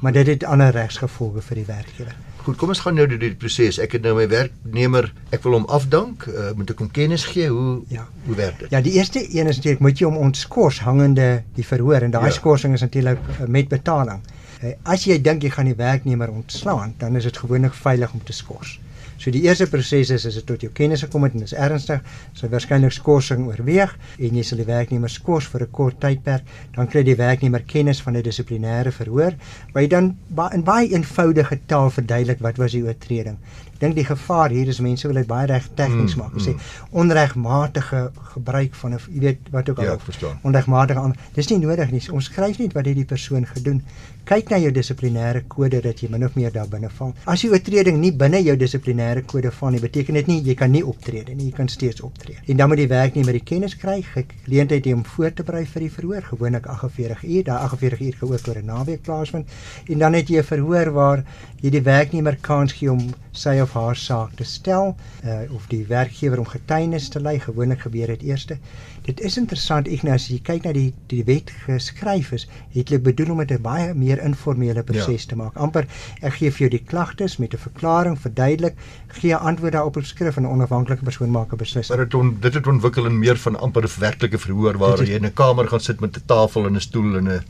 Maar 0.00 0.12
dit 0.12 0.26
het 0.26 0.44
ander 0.44 0.70
regsgevolge 0.70 1.42
vir 1.42 1.56
die 1.56 1.66
werkgewer. 1.66 2.31
Goed, 2.42 2.56
kom 2.58 2.72
ons 2.74 2.80
gaan 2.82 2.96
nou 2.98 3.04
deur 3.06 3.20
die 3.22 3.36
proses. 3.38 3.76
Ek 3.78 3.92
het 3.94 4.02
nou 4.02 4.16
my 4.16 4.24
werknemer, 4.26 5.06
ek 5.30 5.44
wil 5.46 5.54
hom 5.60 5.66
afdank, 5.70 6.24
uh, 6.26 6.48
moet 6.58 6.72
ek 6.74 6.80
hom 6.82 6.88
kennis 6.90 7.22
gee 7.30 7.46
hoe 7.52 7.76
ja. 7.92 8.08
hoe 8.26 8.38
werk 8.38 8.58
dit? 8.64 8.72
Ja, 8.74 8.80
die 8.82 8.96
eerste 8.96 9.22
een 9.22 9.46
is 9.46 9.60
natuurlik 9.60 9.84
moet 9.86 10.02
jy 10.02 10.08
hom 10.08 10.18
ontskors 10.18 10.80
hangende 10.82 11.28
die 11.54 11.66
verhoor 11.66 12.02
en 12.02 12.10
daai 12.10 12.26
ja. 12.26 12.34
skorsing 12.34 12.74
is 12.74 12.82
natuurlik 12.82 13.22
uh, 13.36 13.46
met 13.46 13.70
betaling. 13.70 14.24
Uh, 14.58 14.74
as 14.90 15.06
jy 15.06 15.20
dink 15.22 15.46
jy 15.46 15.52
gaan 15.54 15.70
die 15.70 15.78
werknemer 15.78 16.34
ontslaan, 16.34 16.96
dan 16.98 17.14
is 17.20 17.30
dit 17.30 17.38
gewoonlik 17.44 17.78
veilig 17.78 18.10
om 18.10 18.24
te 18.26 18.34
skors. 18.34 18.74
So 19.22 19.30
die 19.30 19.44
eerste 19.46 19.68
proses 19.70 20.10
is 20.10 20.24
as 20.26 20.34
dit 20.34 20.46
tot 20.46 20.64
jou 20.64 20.70
kennis 20.74 21.04
gekom 21.04 21.22
het 21.22 21.36
en 21.38 21.44
is 21.46 21.54
ernstig, 21.54 22.00
sal 22.34 22.50
waarskynlik 22.50 22.94
skorsing 22.96 23.44
oorweeg 23.46 23.92
en 24.18 24.38
jy 24.38 24.42
sal 24.42 24.58
die 24.58 24.66
werknemer 24.66 25.12
skors 25.14 25.46
vir 25.52 25.62
'n 25.62 25.70
kort 25.70 26.00
tydperk, 26.00 26.42
dan 26.74 26.88
kry 26.90 27.04
die 27.06 27.14
werknemer 27.14 27.62
kennis 27.62 28.02
van 28.02 28.16
'n 28.16 28.22
dissiplinêre 28.22 28.90
verhoor 28.90 29.34
waar 29.72 29.82
jy 29.82 29.88
dan 29.88 30.16
in 30.52 30.64
baie 30.64 30.90
eenvoudige 30.90 31.60
taal 31.66 31.90
verduidelik 31.90 32.40
wat 32.40 32.58
was 32.58 32.72
die 32.72 32.82
oortreding 32.82 33.38
dink 33.82 33.98
die 33.98 34.06
gevaar 34.06 34.52
hier 34.54 34.68
is 34.70 34.80
mense 34.84 35.08
wil 35.10 35.18
dit 35.18 35.28
baie 35.28 35.48
reg 35.50 35.66
tegnies 35.78 36.14
mm, 36.14 36.20
maak. 36.22 36.34
Hulle 36.36 36.54
mm, 36.54 36.60
sê 36.62 36.98
onregmatige 37.02 38.02
gebruik 38.34 38.76
van 38.78 38.94
'n 38.94 39.00
jy 39.08 39.20
weet 39.26 39.50
wat 39.50 39.70
ook 39.70 39.78
al. 39.78 39.84
Ja. 39.84 40.32
Onregmatige 40.42 41.00
aan. 41.00 41.16
Dis 41.34 41.50
nie 41.50 41.58
nodig 41.58 41.90
nie. 41.90 42.02
Ons 42.12 42.30
skryf 42.30 42.58
net 42.58 42.72
wat 42.78 42.86
het 42.86 42.96
die 42.96 43.08
persoon 43.14 43.46
gedoen. 43.46 43.82
Kyk 44.24 44.50
na 44.50 44.58
jou 44.62 44.70
dissiplinêre 44.70 45.42
kode 45.48 45.80
dat 45.82 46.00
jy 46.00 46.08
min 46.10 46.24
of 46.24 46.34
meer 46.34 46.52
daar 46.52 46.68
binne 46.68 46.90
val. 46.98 47.14
As 47.26 47.40
die 47.42 47.50
oortreding 47.50 47.98
nie 47.98 48.12
binne 48.12 48.42
jou 48.42 48.56
dissiplinêre 48.56 49.11
kode 49.20 49.50
val 49.50 49.70
nie, 49.70 49.80
beteken 49.80 50.14
dit 50.14 50.26
nie 50.26 50.40
jy 50.42 50.54
kan 50.54 50.70
nie 50.70 50.84
optree 50.84 51.24
nie. 51.34 51.50
Jy 51.50 51.52
kan 51.52 51.68
steeds 51.68 52.00
optree. 52.00 52.38
En 52.46 52.56
dan 52.56 52.68
moet 52.68 52.78
die 52.78 52.88
werknemer 52.88 53.32
die 53.32 53.44
kennis 53.44 53.76
kry, 53.76 54.00
geleentheid 54.02 54.86
om 54.92 55.04
voor 55.04 55.32
te 55.32 55.42
berei 55.42 55.66
vir 55.66 55.80
die 55.80 55.90
verhoor, 55.90 56.22
gewoonlik 56.22 56.66
48 56.66 57.24
uur. 57.24 57.44
Daai 57.44 57.58
48 57.68 58.00
uur 58.00 58.16
gaan 58.18 58.32
ook 58.32 58.48
oor 58.48 58.58
'n 58.62 58.64
naweek 58.64 59.02
plaasvind. 59.02 59.48
En 59.88 59.98
dan 59.98 60.12
het 60.12 60.28
jy 60.28 60.38
'n 60.38 60.44
verhoor 60.44 60.92
waar 60.92 61.24
jy 61.60 61.70
die 61.70 61.82
werknemer 61.82 62.36
kans 62.40 62.72
gee 62.72 62.90
om 62.90 63.12
sy 63.32 63.60
of 63.60 63.72
haar 63.72 63.96
saak 63.96 64.34
te 64.36 64.44
stel 64.44 64.96
uh, 65.24 65.54
of 65.54 65.66
die 65.70 65.84
werkgewer 65.86 66.38
om 66.38 66.46
getuienis 66.46 67.08
te 67.08 67.20
lei 67.20 67.38
gewoonlik 67.40 67.80
gebeur 67.80 68.06
dit 68.06 68.22
eerste 68.22 68.58
dit 69.06 69.20
is 69.20 69.36
interessant 69.40 69.88
Ignas 69.90 70.22
as 70.22 70.28
jy 70.30 70.38
kyk 70.46 70.66
na 70.66 70.72
die 70.76 70.92
die 71.10 71.22
wet 71.26 71.50
geskryf 71.64 72.32
is 72.36 72.46
het 72.74 72.88
hulle 72.88 73.00
bedoel 73.02 73.32
om 73.34 73.40
dit 73.42 73.50
'n 73.56 73.62
baie 73.62 73.94
meer 73.94 74.22
informele 74.22 74.82
proses 74.82 75.24
ja. 75.24 75.28
te 75.28 75.36
maak 75.36 75.56
amper 75.56 75.86
ek 76.20 76.34
gee 76.38 76.50
vir 76.50 76.60
jou 76.66 76.70
die 76.76 76.84
klagtes 76.92 77.38
met 77.38 77.54
'n 77.54 77.58
verklaring 77.58 78.18
verduidelik 78.18 78.76
gee 79.08 79.34
antwoorde 79.34 79.76
daarop 79.76 79.96
op 79.96 80.04
skrif 80.04 80.36
en 80.36 80.44
'n 80.44 80.54
onafhanklike 80.54 81.04
persoon 81.04 81.30
maak 81.30 81.52
'n 81.52 81.56
beslissing 81.56 81.96
maar 81.96 82.06
dit 82.06 82.14
on, 82.14 82.36
dit 82.40 82.54
het 82.54 82.66
ontwikkel 82.66 83.06
in 83.06 83.18
meer 83.18 83.36
van 83.36 83.56
amper 83.56 83.84
'n 83.84 84.00
werklike 84.00 84.38
verhoor 84.38 84.78
waar 84.78 85.02
jy 85.02 85.14
in 85.14 85.26
'n 85.26 85.34
kamer 85.34 85.68
gaan 85.68 85.80
sit 85.80 86.00
met 86.00 86.16
'n 86.16 86.22
tafel 86.26 86.66
en 86.66 86.76
'n 86.76 86.80
stoel 86.80 87.16
en 87.16 87.28
'n 87.28 87.42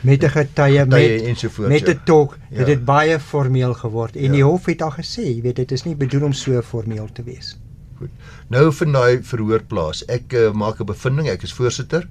met 0.00 0.22
'n 0.22 0.30
getuie 0.30 0.86
met 0.86 1.58
met 1.58 1.88
'n 1.88 2.00
tolk 2.04 2.38
ja. 2.50 2.58
dit 2.58 2.66
het 2.66 2.84
baie 2.84 3.18
formeel 3.20 3.74
geword 3.74 4.16
en 4.16 4.22
ja. 4.22 4.32
die 4.32 4.44
hof 4.44 4.66
het 4.66 4.82
al 4.82 4.92
gesê 4.92 5.22
jy 5.22 5.42
weet 5.42 5.56
dit 5.56 5.72
is 5.72 5.84
nie 5.84 5.96
bedoel 5.96 6.22
om 6.22 6.32
so 6.32 6.62
formeel 6.62 7.08
te 7.12 7.22
wees 7.22 7.58
goed. 8.00 8.28
Nou 8.52 8.66
vir 8.72 8.92
daai 8.92 9.22
verhoor 9.30 9.64
plaas 9.68 10.04
ek 10.08 10.32
uh, 10.32 10.50
maak 10.52 10.80
'n 10.80 10.88
bevinding. 10.88 11.28
Ek 11.28 11.46
is 11.46 11.54
voorsitter. 11.56 12.08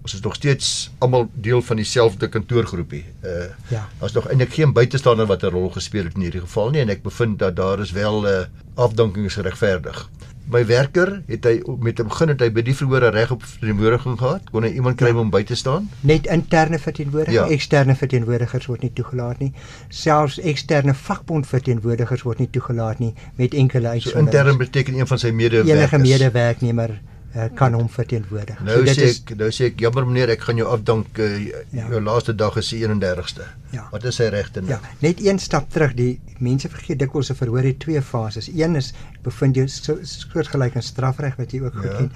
Ons 0.00 0.14
is 0.14 0.22
nog 0.24 0.34
steeds 0.34 0.90
almal 0.98 1.28
deel 1.34 1.60
van 1.62 1.76
dieselfde 1.76 2.28
kantoorgroepie. 2.28 3.04
Uh 3.24 3.50
ja. 3.68 3.88
daar's 4.00 4.16
nog 4.16 4.28
eintlik 4.28 4.54
geen 4.54 4.72
buitestander 4.72 5.26
wat 5.26 5.42
'n 5.42 5.52
rol 5.52 5.70
gespeel 5.70 6.04
het 6.04 6.14
in 6.14 6.28
hierdie 6.28 6.46
geval 6.46 6.70
nie 6.70 6.80
en 6.80 6.88
ek 6.88 7.02
bevind 7.02 7.38
dat 7.38 7.56
daar 7.56 7.80
is 7.80 7.92
wel 7.92 8.22
'n 8.22 8.26
uh, 8.26 8.44
afdanking 8.74 9.26
is 9.26 9.34
geregverdig 9.34 10.08
my 10.52 10.64
werker, 10.66 11.22
het 11.26 11.44
hy 11.44 11.60
met 11.78 11.98
hom 11.98 12.08
begin 12.08 12.28
het 12.28 12.40
hy 12.40 12.48
by 12.50 12.62
die 12.62 12.74
verhore 12.74 13.10
reg 13.14 13.30
op 13.30 13.42
verteenwoordiging 13.44 14.18
gehad? 14.18 14.50
Kon 14.50 14.62
hy 14.66 14.70
iemand 14.78 14.96
kry 15.00 15.10
om 15.16 15.30
by 15.30 15.42
te 15.44 15.54
staan? 15.56 15.88
Net 16.00 16.26
interne 16.26 16.78
verteenwoordigers, 16.78 17.48
Ja. 17.48 17.54
eksterne 17.54 17.94
verteenwoordigers 17.96 18.66
word 18.66 18.82
nie 18.82 18.92
toegelaat 18.92 19.38
nie. 19.38 19.52
Selfs 19.88 20.38
eksterne 20.40 20.94
vakbond 20.94 21.46
verteenwoordigers 21.46 22.22
word 22.22 22.38
nie 22.38 22.50
toegelaat 22.50 22.98
nie 22.98 23.14
met 23.36 23.54
enkele 23.54 23.86
So 23.86 23.92
uitsonderings. 23.92 24.34
intern 24.36 24.58
beteken 24.58 24.94
een 24.98 25.06
van 25.06 25.18
sy 25.18 25.30
medewerkers. 25.30 25.78
enige 25.78 25.98
medewerknemer 25.98 27.00
uh, 27.36 27.44
kan 27.54 27.72
hom 27.74 27.88
verteenwoordig. 27.88 28.60
Nou 28.66 28.84
dit 28.84 28.96
sê 28.96 29.08
ek, 29.10 29.36
nou 29.38 29.48
sê 29.50 29.64
ek 29.70 29.80
jammer 29.80 30.06
meneer, 30.06 30.28
ek 30.30 30.40
gaan 30.40 30.56
jou 30.56 30.68
afdank. 30.68 31.18
Uh, 31.18 31.46
Ja. 31.72 31.88
jou 31.88 32.00
laaste 32.02 32.34
dag 32.34 32.56
is 32.56 32.68
die 32.68 32.80
31ste. 32.84 33.44
Ja. 33.70 33.88
Wat 33.92 34.04
is 34.04 34.16
sy 34.16 34.24
regte 34.28 34.60
nou? 34.60 34.70
Ja, 34.70 34.80
net 35.00 35.20
een 35.20 35.38
stap 35.38 35.70
terug. 35.70 35.94
Die 35.94 36.20
mense 36.38 36.68
vergeet 36.68 36.98
dikwels 36.98 37.30
'n 37.30 37.34
verhoor 37.34 37.62
het 37.62 37.78
twee 37.80 38.02
fases. 38.02 38.48
Een 38.48 38.76
is 38.76 38.92
bevind 39.22 39.56
jy 39.56 39.66
so- 39.66 39.98
soortgelyk 40.02 40.74
in 40.74 40.82
strafreg 40.82 41.36
wat 41.36 41.52
jy 41.52 41.60
ook 41.60 41.74
goed 41.74 41.84
Ja. 41.84 41.96
ken. 41.96 42.12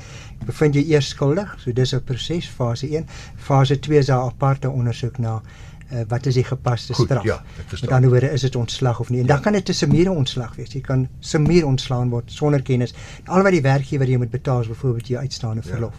Bevind 0.47 0.75
jy 0.75 0.83
eers 0.91 1.09
skuldig, 1.09 1.55
so 1.59 1.73
dis 1.73 1.93
'n 1.95 2.01
proses 2.05 2.47
fase 2.49 2.87
1. 2.91 3.07
Fase 3.37 3.79
2 3.79 3.99
is 3.99 4.09
'n 4.09 4.13
aparte 4.13 4.69
ondersoek 4.71 5.19
na 5.19 5.41
uh, 5.95 6.01
wat 6.09 6.27
is 6.27 6.35
die 6.35 6.45
gepaste 6.45 6.95
Goed, 6.95 7.07
straf. 7.07 7.25
ja. 7.25 7.43
Met 7.71 7.91
ander 7.91 8.11
woorde 8.11 8.31
is 8.33 8.41
dit 8.41 8.57
ontslag 8.57 9.01
of 9.01 9.11
nie. 9.11 9.21
En 9.21 9.27
dan 9.27 9.41
kan 9.41 9.53
dit 9.53 9.69
'n 9.69 9.73
semiere 9.73 10.11
ontslag 10.11 10.57
wees. 10.57 10.73
Jy 10.73 10.81
kan 10.81 11.09
semier 11.21 11.67
ontslaan 11.67 12.11
word 12.11 12.33
sonder 12.33 12.63
kennis. 12.63 12.95
Al 13.27 13.43
wat 13.43 13.53
die 13.53 13.63
werkgewer 13.63 14.09
jy 14.09 14.17
moet 14.17 14.31
betaal 14.31 14.61
is 14.61 14.69
byvoorbeeld 14.69 15.07
jou 15.09 15.21
uitstaande 15.21 15.63
Ja. 15.65 15.71
verlof. 15.71 15.95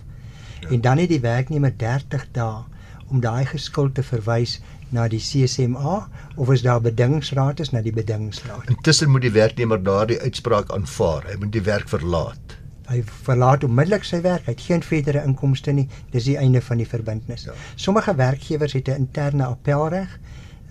Ja. 0.61 0.69
En 0.69 0.81
dan 0.81 0.97
het 0.97 1.09
die 1.09 1.19
werknemer 1.19 1.73
30 1.77 2.27
dae 2.31 2.63
om 3.07 3.19
daai 3.19 3.45
geskuld 3.45 3.93
te 3.95 4.03
verwys 4.03 4.61
na 4.89 5.07
die 5.07 5.19
CSMA 5.19 6.07
of 6.35 6.49
as 6.49 6.61
daar 6.61 6.81
bedingingsraad 6.81 7.59
is 7.59 7.69
na 7.71 7.81
die 7.81 7.93
bedingingsraad. 7.93 8.69
Intussen 8.69 9.09
moet 9.09 9.21
die 9.21 9.31
werknemer 9.31 9.83
daardie 9.83 10.19
uitspraak 10.21 10.71
aanvaar. 10.71 11.23
Hy 11.29 11.35
moet 11.39 11.51
die 11.51 11.61
werk 11.61 11.89
verlaat. 11.89 12.57
Hy 12.87 13.03
verlaat 13.23 13.63
onmiddellik 13.63 14.03
sy 14.03 14.21
werk. 14.21 14.45
Hy 14.45 14.51
het 14.51 14.61
geen 14.61 14.83
verdere 14.83 15.23
inkomste 15.25 15.71
nie. 15.71 15.87
Dis 16.11 16.23
die 16.23 16.37
einde 16.37 16.61
van 16.61 16.77
die 16.77 16.85
verbintenis. 16.87 17.43
Ja. 17.45 17.51
Sommige 17.75 18.15
werkgewers 18.15 18.73
het 18.73 18.87
'n 18.87 18.91
interne 19.07 19.45
appelreg, 19.45 20.19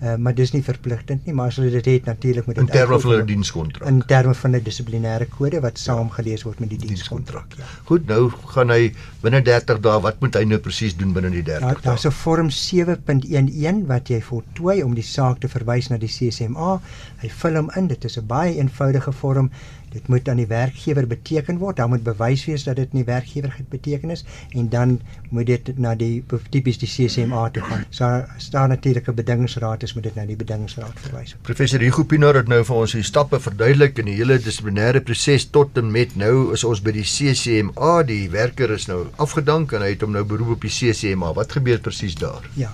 uh, 0.03 0.15
maar 0.15 0.33
dis 0.35 0.51
nie 0.53 0.61
verpligtend 0.63 1.25
nie, 1.25 1.33
maar 1.33 1.47
as 1.47 1.55
hulle 1.55 1.69
dit 1.71 1.85
het 1.85 2.05
natuurlik 2.05 2.45
moet 2.45 2.55
dit 2.55 2.63
In 2.63 2.71
terme 2.71 2.99
van 2.99 3.11
hulle 3.11 3.25
dienskontrak. 3.25 3.87
in 3.87 4.03
terme 4.07 4.33
van 4.33 4.51
'n 4.55 4.61
dissiplinêre 4.63 5.25
kode 5.37 5.59
wat 5.61 5.77
saamgelees 5.77 6.43
word 6.43 6.59
met 6.59 6.69
die 6.69 6.77
Dienskontrak. 6.77 7.45
Ja. 7.57 7.63
Goed, 7.85 8.07
nou 8.07 8.29
gaan 8.29 8.69
hy 8.69 8.93
binne 9.21 9.41
30 9.41 9.79
dae, 9.79 10.01
wat 10.01 10.19
moet 10.21 10.35
hy 10.35 10.43
nou 10.43 10.59
presies 10.59 10.95
doen 10.97 11.13
binne 11.13 11.29
die 11.29 11.43
30 11.43 11.59
Daar 11.61 11.73
dae? 11.73 11.81
daar's 11.83 12.05
'n 12.05 12.11
vorm 12.11 12.49
7.11 12.49 13.85
wat 13.87 14.07
jy 14.09 14.21
voltooi 14.21 14.83
om 14.83 14.93
die 14.95 15.03
saak 15.03 15.39
te 15.39 15.47
verwys 15.47 15.89
na 15.89 15.97
die 15.97 16.09
CSMA. 16.11 16.79
Hy 17.21 17.29
vul 17.29 17.55
hom 17.55 17.69
in. 17.75 17.87
Dit 17.87 18.03
is 18.05 18.17
'n 18.17 18.25
baie 18.27 18.55
eenvoudige 18.57 19.11
vorm. 19.11 19.51
Dit 19.95 20.07
moet 20.11 20.27
aan 20.29 20.41
die 20.41 20.47
werkgewer 20.49 21.07
beteken 21.07 21.57
word. 21.61 21.77
Daar 21.79 21.87
moet 21.87 22.03
bewys 22.03 22.43
wees 22.49 22.65
dat 22.67 22.75
dit 22.75 22.89
aan 22.91 22.99
die 22.99 23.07
werkgewer 23.07 23.51
geteken 23.51 24.11
is 24.11 24.25
en 24.51 24.69
dan 24.69 24.97
moet 25.29 25.47
dit 25.47 25.77
na 25.79 25.93
die 25.95 26.23
tipies 26.51 26.79
die 26.81 26.89
CSMA 26.89 27.45
toe 27.55 27.63
gaan. 27.63 27.85
So 27.89 28.09
staan 28.37 28.69
natuurlik 28.69 29.07
'n 29.07 29.15
bedingingsraad 29.15 29.83
is 29.83 29.93
moet 29.93 30.03
dit 30.03 30.15
na 30.15 30.25
die 30.25 30.35
bedingingsraad 30.35 30.99
verwys. 31.05 31.35
Professor 31.41 31.79
Hugo 31.79 32.03
Pinaar 32.03 32.35
het 32.35 32.47
nou 32.47 32.63
vir 32.63 32.75
ons 32.75 32.91
die 32.91 33.03
stappe 33.03 33.39
verduidelik 33.39 33.97
in 33.97 34.05
die 34.05 34.17
hele 34.19 34.39
dissiplinêre 34.39 35.01
proses 35.01 35.49
tot 35.49 35.77
en 35.77 35.91
met 35.91 36.15
nou 36.15 36.53
is 36.53 36.63
ons 36.63 36.81
by 36.81 36.91
die 36.91 37.07
CCMA. 37.07 38.03
Die 38.03 38.29
werker 38.29 38.71
is 38.71 38.87
nou 38.87 39.05
afgedank 39.15 39.71
en 39.71 39.81
hy 39.81 39.89
het 39.89 40.01
hom 40.01 40.11
nou 40.11 40.23
beroep 40.23 40.49
op 40.57 40.61
die 40.61 40.69
CCMA. 40.69 41.33
Wat 41.33 41.51
gebeur 41.51 41.79
presies 41.79 42.15
daar? 42.15 42.49
Ja. 42.53 42.73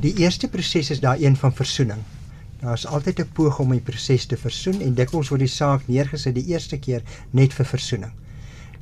Die 0.00 0.14
eerste 0.16 0.48
proses 0.48 0.90
is 0.90 1.00
daar 1.00 1.18
een 1.20 1.36
van 1.36 1.54
versoening. 1.54 1.98
Daar's 2.60 2.86
altyd 2.86 3.20
'n 3.20 3.28
poging 3.32 3.68
om 3.68 3.72
die 3.72 3.80
proses 3.80 4.26
te 4.26 4.36
versoen 4.36 4.80
en 4.80 4.94
dikwels 4.94 5.28
word 5.28 5.40
die 5.40 5.48
saak 5.48 5.88
neergesit 5.88 6.34
die 6.34 6.46
eerste 6.46 6.78
keer 6.78 7.02
net 7.30 7.52
vir 7.52 7.66
versoening. 7.66 8.12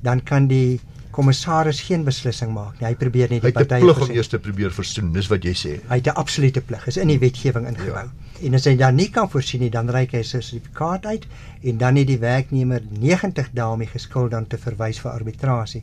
Dan 0.02 0.22
kan 0.22 0.46
die 0.46 0.80
kommissaris 1.10 1.80
geen 1.80 2.04
beslissing 2.04 2.52
maak 2.52 2.80
nie. 2.80 2.86
Hy 2.86 2.94
probeer 2.94 3.30
net 3.30 3.42
Hy 3.42 3.50
die 3.50 3.58
het 3.58 3.66
'n 3.66 3.68
partye 3.68 3.84
plig 3.84 4.08
om 4.08 4.14
eers 4.14 4.28
te 4.28 4.38
probeer 4.38 4.70
versoen, 4.70 5.12
dis 5.12 5.28
wat 5.28 5.44
jy 5.44 5.54
sê. 5.54 5.80
Hy 5.88 5.96
het 5.96 6.06
'n 6.06 6.18
absolute 6.22 6.60
plig, 6.60 6.86
is 6.86 6.96
in 6.96 7.08
die 7.08 7.18
wetgewing 7.18 7.66
ingebou. 7.66 8.04
Ja. 8.06 8.12
Ja. 8.40 8.46
En 8.46 8.54
as 8.54 8.64
hy 8.64 8.76
dan 8.76 8.94
nie 8.94 9.10
kan 9.10 9.30
voorsien 9.30 9.60
nie, 9.60 9.70
dan 9.70 9.90
reik 9.90 10.12
hy 10.12 10.22
sy 10.22 10.40
sertifikaat 10.40 11.06
uit 11.06 11.26
en 11.62 11.78
dan 11.78 11.96
het 11.96 12.06
die 12.06 12.18
werknemer 12.18 12.82
90 13.00 13.50
dae 13.52 13.72
om 13.72 13.78
die 13.78 13.90
geskuld 13.90 14.30
dan 14.30 14.46
te 14.46 14.58
verwys 14.58 15.00
vir 15.00 15.10
arbitrasie 15.10 15.82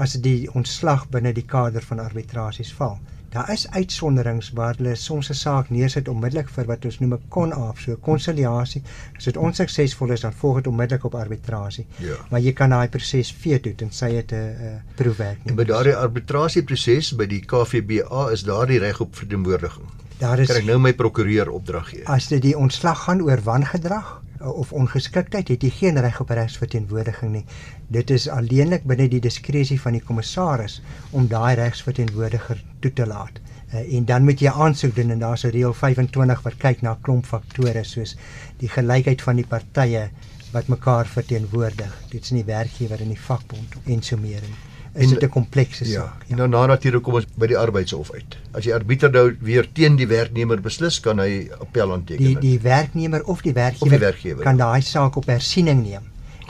as 0.00 0.14
die 0.24 0.48
ontslag 0.56 1.08
binne 1.12 1.34
die 1.36 1.44
kader 1.44 1.84
van 1.84 2.00
arbitrasies 2.00 2.72
val. 2.72 2.98
Daar 3.32 3.52
is 3.52 3.70
uitsonderings 3.70 4.50
waar 4.52 4.74
hulle 4.76 4.94
soms 4.94 5.30
'n 5.30 5.34
saak 5.34 5.70
neersit 5.70 6.08
onmiddellik 6.08 6.48
vir 6.48 6.66
wat 6.66 6.84
ons 6.84 6.98
noem 6.98 7.12
'n 7.14 7.28
kon-af, 7.28 7.78
so 7.80 7.92
'n 7.92 8.00
konsiliasie. 8.00 8.82
As 9.16 9.24
dit 9.24 9.36
onsuksesvol 9.36 10.10
is, 10.10 10.20
dan 10.20 10.32
volg 10.32 10.56
dit 10.56 10.66
onmiddellik 10.66 11.04
op 11.04 11.14
arbitrasie. 11.14 11.86
Ja. 11.96 12.16
Maar 12.30 12.40
jy 12.40 12.52
kan 12.52 12.70
daai 12.70 12.88
proses 12.88 13.32
veto 13.32 13.74
tensy 13.74 14.08
dit 14.08 14.32
'n 14.32 14.34
uh, 14.34 14.74
proefwerk 14.94 15.38
En 15.44 15.54
by 15.54 15.64
daardie 15.64 15.96
arbitrasieproses 15.96 17.16
by 17.16 17.26
die 17.26 17.40
KVBA 17.40 18.30
is 18.30 18.42
daardie 18.42 18.78
reg 18.78 19.00
op 19.00 19.16
verteenwoordiging. 19.16 19.86
daar 20.18 20.38
is 20.38 20.46
Kan 20.46 20.56
ek 20.56 20.64
nou 20.64 20.78
my 20.78 20.92
prokureur 20.92 21.50
opdrag 21.50 21.88
gee? 21.88 22.06
As 22.06 22.28
dit 22.28 22.42
die 22.42 22.58
ontslag 22.58 23.04
gaan 23.04 23.22
oor 23.22 23.40
wangedrag 23.42 24.22
of 24.50 24.72
ongeskiktheid, 24.72 25.48
het 25.48 25.62
jy 25.62 25.70
geen 25.70 26.00
reg 26.00 26.20
op 26.20 26.30
regsverteenwoordiging 26.30 27.32
nie. 27.32 27.44
Dit 27.88 28.10
is 28.10 28.28
alleenlik 28.28 28.84
binne 28.88 29.08
die 29.08 29.20
diskresie 29.20 29.80
van 29.80 29.92
die 29.98 30.02
kommissaris 30.02 30.80
om 31.10 31.28
daai 31.28 31.54
regsverteenwoordiger 31.60 32.64
toe 32.80 32.92
te 32.92 33.06
laat. 33.06 33.38
Uh, 33.72 33.84
en 33.96 34.04
dan 34.04 34.24
moet 34.24 34.40
jy 34.40 34.50
aansoek 34.50 34.96
doen 34.96 35.10
en 35.10 35.18
daar's 35.18 35.44
'n 35.44 35.54
reël 35.54 35.74
25 35.74 36.42
wat 36.42 36.58
kyk 36.58 36.82
na 36.82 36.92
'n 36.92 37.00
klomp 37.00 37.26
faktore 37.26 37.84
soos 37.84 38.16
die 38.58 38.68
gelykheid 38.68 39.22
van 39.22 39.36
die 39.36 39.46
partye 39.46 40.10
wat 40.52 40.68
mekaar 40.68 41.06
verteenwoordig. 41.06 42.02
Dit 42.10 42.22
is 42.22 42.30
nie 42.30 42.44
werkgewer 42.44 43.00
en 43.00 43.08
die 43.08 43.20
vakbond 43.20 43.74
en 43.84 44.02
so 44.02 44.16
meer 44.16 44.40
nie. 44.40 44.71
Is 44.94 45.08
dit 45.08 45.22
'n 45.22 45.28
komplekse 45.28 45.84
Ja, 45.88 46.00
saak? 46.00 46.24
en 46.28 46.36
dan 46.36 46.50
na 46.50 46.66
natuurlik 46.66 47.02
kom 47.02 47.14
ons 47.14 47.26
by 47.36 47.46
die 47.46 47.56
arbeidshof 47.58 48.10
uit. 48.12 48.36
As 48.52 48.62
die 48.64 48.74
arbiter 48.74 49.10
nou 49.10 49.36
weer 49.40 49.66
teen 49.72 49.96
die 49.96 50.06
werknemer 50.06 50.60
beslis, 50.60 51.00
kan 51.00 51.18
hy 51.18 51.48
appel 51.60 51.92
aanteken. 51.92 52.24
die 52.24 52.38
die 52.38 52.60
werknemer 52.60 53.22
of 53.24 53.40
die 53.42 53.52
werkgewer, 53.52 53.82
Of 53.82 53.88
die 53.88 53.98
werkgewer, 53.98 54.42
kan 54.44 54.56
ja. 54.56 54.64
daai 54.64 54.82
saak 54.82 55.16
op 55.16 55.26
hersiening 55.26 55.82
neem. 55.82 56.02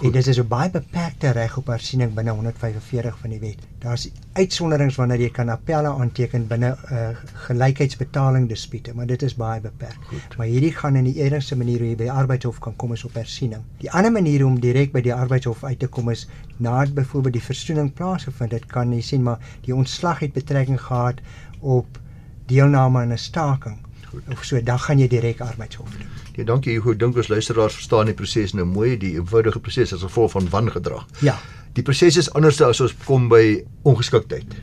Goed. 0.03 0.11
En 0.15 0.19
dit 0.19 0.27
is 0.27 0.39
'n 0.39 0.49
baie 0.49 0.71
beperkte 0.71 1.31
reg 1.31 1.57
op 1.57 1.67
hersiening 1.67 2.15
binne 2.15 2.31
145 2.31 3.19
van 3.19 3.31
die 3.31 3.39
wet. 3.41 3.59
Daar's 3.79 4.11
uitsonderings 4.33 4.97
wanneer 4.97 5.21
jy 5.21 5.31
kan 5.31 5.49
appelle 5.49 5.89
aanteken 5.89 6.47
binne 6.47 6.71
'n 6.71 6.95
uh, 6.95 7.09
gelykheidsbetaling 7.33 8.49
dispute, 8.49 8.95
maar 8.95 9.07
dit 9.07 9.23
is 9.23 9.35
baie 9.35 9.61
beperk. 9.61 9.99
Goed. 10.07 10.37
Maar 10.37 10.47
hierdie 10.47 10.73
gaan 10.73 10.97
in 10.97 11.05
die 11.05 11.23
enigste 11.23 11.57
manier 11.57 11.79
hoe 11.79 11.89
jy 11.89 11.97
by 11.97 12.03
die 12.03 12.13
arbeidshof 12.13 12.59
kan 12.59 12.77
kom 12.77 12.93
is 12.93 13.05
op 13.05 13.15
hersiening. 13.15 13.63
Die 13.79 13.91
ander 13.91 14.13
manier 14.13 14.47
om 14.47 14.61
direk 14.61 14.93
by 14.93 15.01
die 15.01 15.15
arbeidshof 15.15 15.65
uit 15.65 15.79
te 15.79 15.87
kom 15.87 16.11
is 16.11 16.29
nadat 16.57 16.95
byvoorbeeld 16.95 17.33
die 17.33 17.43
versoening 17.43 17.93
plaasgevind 17.93 18.53
het, 18.53 18.67
kan 18.67 18.93
jy 18.93 19.01
sien 19.01 19.23
maar 19.23 19.39
die 19.61 19.75
ontslag 19.75 20.19
het 20.19 20.33
betrekking 20.33 20.81
gehad 20.81 21.21
op 21.61 22.01
deelname 22.47 22.99
aan 22.99 23.13
'n 23.13 23.19
staking. 23.19 23.79
Goed. 24.07 24.23
Of 24.31 24.45
so 24.45 24.63
dan 24.63 24.79
gaan 24.79 24.99
jy 24.99 25.09
direk 25.09 25.41
arbeidshof 25.41 25.91
toe. 25.91 26.22
Ja, 26.37 26.45
dankie 26.45 26.73
Hugo. 26.73 26.97
Dink 26.97 27.17
ons 27.17 27.29
luisteraars 27.29 27.75
verstaan 27.75 28.07
die 28.07 28.15
proses 28.15 28.53
nou 28.53 28.65
mooi, 28.67 28.97
die 28.99 29.15
eenvoudige 29.19 29.61
proses 29.61 29.93
as 29.93 30.03
gevolg 30.03 30.31
van 30.31 30.49
wangedrag. 30.49 31.07
Ja. 31.21 31.37
Die 31.73 31.83
proses 31.85 32.17
is 32.17 32.31
anders 32.33 32.61
as 32.61 32.81
ons 32.81 32.95
kom 33.05 33.29
by 33.29 33.65
ongeskiktheid. 33.83 34.55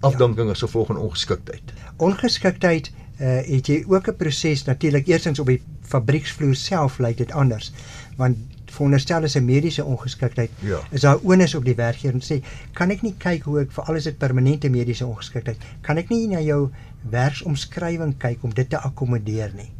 Afdanking 0.00 0.50
as 0.50 0.64
gevolg 0.64 0.86
van 0.86 0.96
ongeskiktheid. 0.96 1.72
Ongeskiktheid 1.96 2.90
uh, 3.20 3.40
het 3.44 3.66
jy 3.68 3.84
ook 3.88 4.08
'n 4.08 4.16
proses 4.16 4.64
natuurlik 4.64 5.06
eerstens 5.06 5.38
op 5.38 5.46
die 5.46 5.60
fabrieksvloer 5.82 6.54
self 6.54 6.98
lyk 6.98 7.16
dit 7.16 7.32
anders 7.32 7.72
want 8.16 8.36
veronderstel 8.70 9.22
is 9.22 9.36
'n 9.36 9.44
mediese 9.44 9.84
ongeskiktheid 9.84 10.50
Ja. 10.60 10.78
is 10.90 11.00
daar 11.00 11.18
onus 11.22 11.54
op 11.54 11.64
die 11.64 11.74
werkgewer 11.74 12.14
om 12.14 12.20
te 12.20 12.34
sê 12.34 12.44
kan 12.72 12.90
ek 12.90 13.02
nie 13.02 13.14
kyk 13.18 13.42
hoe 13.42 13.60
ek 13.60 13.72
veral 13.72 13.96
as 13.96 14.04
dit 14.04 14.18
permanente 14.18 14.68
mediese 14.68 15.06
ongeskiktheid 15.06 15.56
kan 15.80 15.98
ek 15.98 16.08
nie 16.08 16.26
na 16.26 16.40
jou 16.40 16.70
werksomskrywing 17.10 18.14
kyk 18.18 18.38
om 18.44 18.54
dit 18.54 18.70
te 18.70 18.78
akkommodeer 18.78 19.52
nie 19.54 19.70
Ja. 19.70 19.79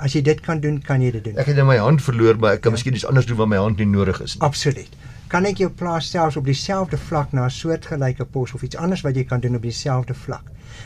As 0.00 0.12
jy 0.16 0.22
dit 0.22 0.40
kan 0.40 0.60
doen 0.60 0.80
kan 0.82 1.00
jy 1.02 1.10
dit 1.10 1.24
doen 1.24 1.36
Ek 1.36 1.46
het 1.46 1.56
nou 1.56 1.66
my 1.66 1.76
hand 1.78 2.02
verloor, 2.02 2.36
maar 2.38 2.52
ek 2.52 2.60
kan 2.62 2.72
Ja. 2.72 2.76
miskien 2.76 2.94
iets 2.94 3.06
anders 3.06 3.26
doen 3.26 3.36
wat 3.36 3.48
my 3.48 3.56
hand 3.56 3.76
nie 3.78 3.86
nodig 3.86 4.20
is 4.22 4.34
nie. 4.34 4.42
Absoluut. 4.42 4.88
Kan 5.28 5.44
ek 5.46 5.58
jou 5.58 5.70
plaas 5.70 6.10
selfs 6.10 6.36
op 6.36 6.44
dieselfde 6.44 6.98
vlak 6.98 7.32
na 7.32 7.44
'n 7.44 7.50
soortgelyke 7.50 8.24
pos 8.24 8.52
of 8.54 8.62
iets 8.62 8.76
anders 8.76 9.02
wat 9.02 9.14
jy 9.14 9.24
kan 9.24 9.40
doen 9.40 9.54
op 9.56 9.62
dieselfde 9.62 10.14
vlak? 10.14 10.42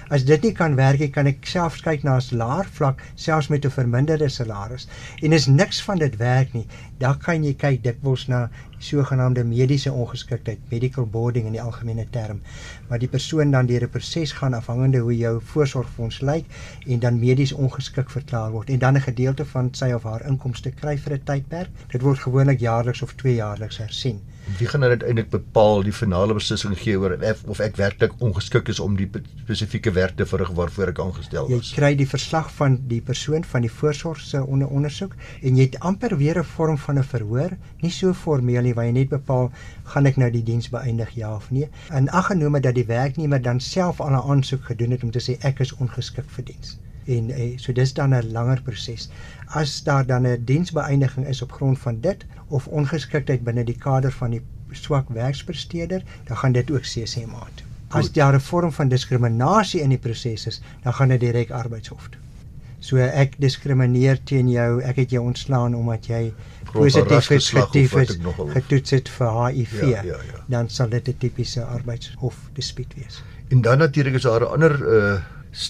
As 0.09 0.25
dit 0.25 0.43
nie 0.43 0.53
kan 0.53 0.75
werk 0.75 0.99
nie, 0.99 1.11
kan 1.11 1.27
ek 1.27 1.47
selfs 1.47 1.83
kyk 1.83 2.03
na 2.05 2.19
'n 2.19 2.37
laer 2.37 2.67
vlak 2.79 3.03
selfs 3.15 3.49
met 3.49 3.65
'n 3.65 3.71
verminderde 3.71 4.29
salaris. 4.29 4.89
En 5.23 5.33
as 5.33 5.47
niks 5.47 5.83
van 5.83 5.99
dit 5.99 6.17
werk 6.17 6.53
nie, 6.53 6.67
dan 6.99 7.19
kan 7.19 7.45
jy 7.45 7.55
kyk 7.55 7.83
dikwels 7.83 8.29
na 8.29 8.51
sogenaamde 8.79 9.45
mediese 9.45 9.93
ongeskiktheid, 9.93 10.59
medical 10.71 11.07
boarding 11.07 11.47
in 11.47 11.53
die 11.53 11.63
algemene 11.63 12.07
term, 12.11 12.41
waar 12.89 12.99
die 12.99 13.09
persoon 13.09 13.51
dan 13.51 13.67
deur 13.67 13.83
'n 13.83 13.91
proses 13.91 14.33
gaan 14.33 14.55
afhangende 14.55 14.99
hoe 14.99 15.17
jou 15.17 15.41
voorsorgfonds 15.41 16.21
lyk 16.21 16.45
en 16.87 16.99
dan 16.99 17.19
medies 17.19 17.53
ongeskik 17.53 18.11
verklaar 18.11 18.51
word 18.51 18.71
en 18.71 18.79
dan 18.79 18.97
'n 18.97 19.09
gedeelte 19.09 19.45
van 19.45 19.69
sy 19.73 19.93
of 19.93 20.03
haar 20.03 20.27
inkomste 20.27 20.71
kry 20.71 20.99
vir 20.99 21.13
'n 21.13 21.25
tydperk. 21.25 21.71
Dit 21.89 22.03
word 22.03 22.19
gewoonlik 22.19 22.61
jaarliks 22.61 23.03
of 23.03 23.15
tweejaarliks 23.15 23.79
hersien. 23.79 24.21
Wie 24.59 24.67
gaan 24.69 24.81
nou 24.81 24.91
uiteindelik 24.93 25.31
bepaal 25.31 25.83
die 25.83 25.93
finale 25.93 26.35
beslissing 26.35 26.77
gee 26.79 26.99
oor 27.01 27.15
of, 27.31 27.45
of 27.49 27.61
ek 27.61 27.77
werklik 27.77 28.13
ongeskik 28.21 28.69
is 28.69 28.81
om 28.81 28.97
die 28.97 29.07
pe- 29.07 29.23
spesifieke 29.45 29.91
werk 29.97 30.17
te 30.17 30.27
verrig 30.27 30.51
waarvoor 30.51 30.89
ek 30.93 30.99
aangestel 31.01 31.49
Jy 31.49 31.57
was. 31.57 31.73
kry 31.73 31.95
die 31.97 32.07
verslag 32.09 32.51
van 32.59 32.77
die 32.89 33.01
persoon 33.01 33.45
van 33.45 33.63
die 33.63 33.71
voorsorg 33.71 34.21
se 34.21 34.45
onder 34.45 34.69
ondersoek 34.69 35.15
en 35.43 35.57
jy 35.57 35.63
het 35.71 35.79
amper 35.81 36.17
weer 36.17 36.39
'n 36.39 36.45
vorm 36.45 36.79
van 36.79 36.99
'n 36.99 37.03
verhoor, 37.05 37.57
nie 37.83 37.91
so 37.91 38.13
formeel 38.13 38.63
nie 38.63 38.75
waar 38.75 38.85
jy 38.87 38.93
net 38.93 39.09
bepaal 39.09 39.51
gaan 39.85 40.07
ek 40.07 40.17
nou 40.17 40.31
die 40.31 40.43
diens 40.43 40.69
beëindig 40.71 41.11
ja 41.15 41.35
of 41.35 41.51
nee. 41.51 41.69
En 41.91 42.09
aggenome 42.09 42.61
dat 42.61 42.75
die 42.75 42.87
werknemer 42.87 43.43
dan 43.43 43.61
self 43.61 44.01
al 44.01 44.11
'n 44.13 44.31
aansoek 44.31 44.65
gedoen 44.65 44.91
het 44.91 45.03
om 45.03 45.11
te 45.11 45.21
sê 45.21 45.39
ek 45.43 45.61
is 45.61 45.73
ongeskik 45.75 46.25
vir 46.29 46.45
diens. 46.45 46.79
En 47.05 47.31
eh, 47.31 47.59
so 47.59 47.73
dis 47.73 47.93
dan 47.93 48.15
'n 48.15 48.33
langer 48.33 48.63
proses. 48.63 49.09
As 49.47 49.83
daar 49.83 50.07
dan 50.07 50.27
'n 50.27 50.45
diensbeëindiging 50.45 51.27
is 51.27 51.43
op 51.43 51.53
grond 51.53 51.79
van 51.79 52.01
dit 52.01 52.25
of 52.49 52.67
ongeskiktheid 52.67 53.45
binne 53.45 53.65
die 53.65 53.79
kader 53.79 54.13
van 54.13 54.31
die 54.31 54.43
swak 54.71 55.09
werkspresteerder, 55.09 56.03
dan 56.25 56.37
gaan 56.37 56.53
dit 56.53 56.71
ook 56.71 56.81
CCMA 56.83 57.47
toe. 57.55 57.67
As 57.89 58.13
daar 58.13 58.35
'n 58.35 58.41
vorm 58.41 58.73
van 58.73 58.89
diskriminasie 58.89 59.81
in 59.81 59.89
die 59.89 59.99
proses 59.99 60.47
is, 60.47 60.61
dan 60.83 60.95
gaan 60.95 61.09
dit 61.09 61.21
direk 61.21 61.51
arbeidshof 61.51 62.09
toe. 62.09 62.21
So 62.85 62.97
ek 62.97 63.39
diskrimineer 63.39 64.19
teen 64.25 64.49
jou, 64.49 64.83
ek 64.83 64.97
het 64.97 65.11
jou 65.11 65.23
ontslaan 65.25 65.75
omdat 65.75 66.07
jy 66.07 66.35
positief 66.73 67.31
is 67.31 67.53
wat 67.53 67.75
is, 67.75 68.19
getoets 68.53 68.91
het 68.91 69.09
vir 69.09 69.31
HIV. 69.47 69.81
Ja, 69.81 70.03
ja, 70.03 70.19
ja. 70.33 70.43
Dan 70.47 70.69
sal 70.69 70.89
dit 70.89 71.09
'n 71.09 71.17
tipiese 71.19 71.65
arbeidshof 71.65 72.37
dispuut 72.53 72.95
wees. 72.95 73.23
En 73.49 73.61
dan 73.61 73.79
natuurlik 73.79 74.15
is 74.15 74.23
daar 74.23 74.41
'n 74.41 74.53
ander 74.53 74.73
uh 74.81 75.21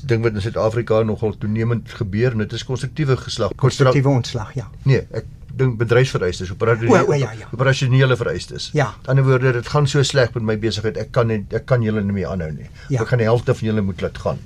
ding 0.08 0.22
wat 0.22 0.32
in 0.32 0.40
Suid-Afrika 0.40 1.02
nogal 1.02 1.36
toenemend 1.38 1.90
gebeur 1.98 2.32
en 2.32 2.38
dit 2.38 2.52
is 2.52 2.64
konstruktiewe 2.64 3.16
geslag. 3.16 3.52
Konstruktiewe 3.60 4.08
ontslag, 4.08 4.54
ja. 4.54 4.68
Nee, 4.82 5.02
ek 5.10 5.28
dink 5.58 5.76
bedryfsvereistes, 5.78 6.50
operasionele 6.50 7.04
O, 7.04 7.12
o, 7.12 7.18
ja, 7.18 7.30
ja. 7.38 7.48
operasionele 7.52 8.16
vereistes. 8.16 8.70
Ja. 8.72 8.94
Met 8.98 9.12
ander 9.12 9.24
woorde, 9.24 9.52
dit 9.52 9.68
gaan 9.68 9.86
so 9.90 10.02
sleg 10.02 10.34
met 10.34 10.42
my 10.42 10.58
besigheid, 10.58 10.98
ek 10.98 11.12
kan 11.14 11.30
net 11.30 11.54
ek 11.54 11.68
kan 11.70 11.84
julle 11.84 12.02
nie 12.02 12.16
meer 12.16 12.32
aanhou 12.32 12.50
nie. 12.56 12.68
Ja. 12.88 13.04
Ek 13.04 13.12
gaan 13.12 13.22
die 13.22 13.30
helfte 13.30 13.54
van 13.54 13.70
julle 13.70 13.84
moet 13.86 14.02
laat 14.04 14.18
gaan. 14.24 14.42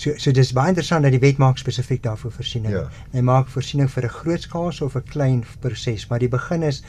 So 0.00 0.14
so 0.16 0.32
dis 0.32 0.52
baie 0.56 0.72
interessant 0.72 1.04
dat 1.04 1.12
die 1.12 1.20
wet 1.20 1.40
maak 1.42 1.58
spesifiek 1.60 2.02
daarvoor 2.04 2.32
voorsiening. 2.32 2.72
Ja. 2.72 2.84
Hy 3.12 3.24
maak 3.26 3.50
voorsiening 3.52 3.90
vir 3.90 4.04
'n 4.04 4.14
groot 4.20 4.42
skaalse 4.42 4.84
of 4.84 4.96
'n 4.96 5.08
klein 5.10 5.44
proses, 5.60 6.06
maar 6.08 6.18
die 6.18 6.28
begin 6.28 6.62
is 6.62 6.82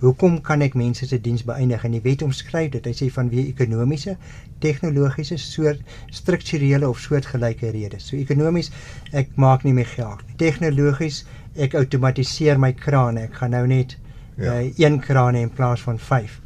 hoekom 0.00 0.40
kan 0.40 0.62
ek 0.62 0.74
mense 0.74 1.06
se 1.06 1.20
diens 1.20 1.44
beëindig? 1.44 1.84
En 1.84 1.90
die 1.90 2.02
wet 2.02 2.22
omskryf 2.22 2.70
dit. 2.70 2.84
Hy 2.84 2.92
sê 2.92 3.10
vanweë 3.10 3.48
ekonomiese, 3.48 4.16
tegnologiese, 4.58 5.36
soort 5.38 5.80
strukturele 6.10 6.88
of 6.88 6.98
soortgelyke 7.00 7.70
redes. 7.70 8.06
So 8.08 8.16
ekonomies, 8.16 8.70
ek 9.12 9.28
maak 9.36 9.64
nie 9.64 9.72
meer 9.72 9.86
geld 9.86 10.22
nie. 10.26 10.34
Tegnologies, 10.36 11.24
ek 11.56 11.74
outomatiseer 11.74 12.58
my 12.58 12.72
krane. 12.72 13.20
Ek 13.28 13.34
gaan 13.34 13.50
nou 13.50 13.66
net 13.66 13.96
Ja. 14.38 14.60
uh, 14.60 14.70
een 14.78 15.00
kraan 15.00 15.34
hê 15.34 15.40
in 15.42 15.50
plaas 15.50 15.80
van 15.82 15.98
5. 15.98 16.40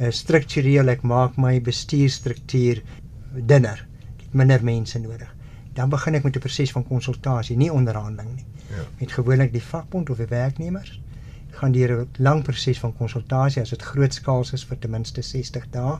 Uh, 0.00 0.10
struktureel, 0.10 0.88
ek 0.88 1.02
maak 1.02 1.36
my 1.36 1.60
bestuurstruktuur 1.60 2.82
dunner. 3.46 3.86
Ek 4.16 4.22
het 4.24 4.34
minder 4.34 4.64
mense 4.64 4.98
nodig. 4.98 5.28
Dan 5.74 5.90
begin 5.90 6.14
ek 6.14 6.24
met 6.24 6.36
'n 6.36 6.40
proses 6.40 6.72
van 6.72 6.84
konsultasie, 6.86 7.56
nie 7.56 7.72
onderhandeling 7.72 8.34
nie. 8.36 8.44
Ja. 8.70 8.84
Met 9.00 9.12
gewoonlik 9.12 9.52
die 9.52 9.62
vakbond 9.62 10.10
of 10.10 10.16
die 10.16 10.26
werknemers 10.26 11.00
gaan 11.50 11.72
deur 11.72 12.00
'n 12.00 12.08
lang 12.18 12.42
proses 12.42 12.78
van 12.78 12.96
konsultasie 12.96 13.62
as 13.62 13.70
dit 13.70 13.82
grootskaals 13.82 14.52
is 14.52 14.64
vir 14.64 14.78
ten 14.78 14.90
minste 14.90 15.22
60 15.22 15.66
dae 15.70 15.98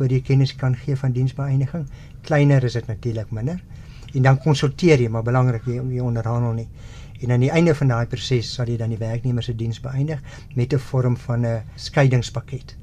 voor 0.00 0.08
jy 0.08 0.22
kennis 0.24 0.54
kan 0.56 0.72
gee 0.80 0.96
van 0.96 1.12
diensbeëindiging. 1.12 1.84
Kleiner 2.24 2.64
is 2.64 2.72
dit 2.78 2.86
natuurlik 2.88 3.30
minder. 3.36 3.58
En 4.16 4.24
dan 4.24 4.38
konsulteer 4.40 5.02
jy, 5.02 5.10
maar 5.12 5.26
belangrik 5.26 5.66
jy, 5.68 5.76
jy 5.92 6.00
onderhandel 6.00 6.56
nie. 6.56 6.68
En 7.20 7.34
aan 7.34 7.44
die 7.44 7.50
einde 7.52 7.74
van 7.76 7.92
daai 7.92 8.06
proses 8.08 8.48
sal 8.56 8.70
jy 8.72 8.78
dan 8.80 8.94
die 8.94 9.00
werknemer 9.00 9.44
se 9.44 9.52
diens 9.52 9.80
beëindig 9.84 10.22
met 10.56 10.72
'n 10.72 10.80
vorm 10.88 11.16
van 11.16 11.44
'n 11.46 11.62
skeidingspakket. 11.76 12.76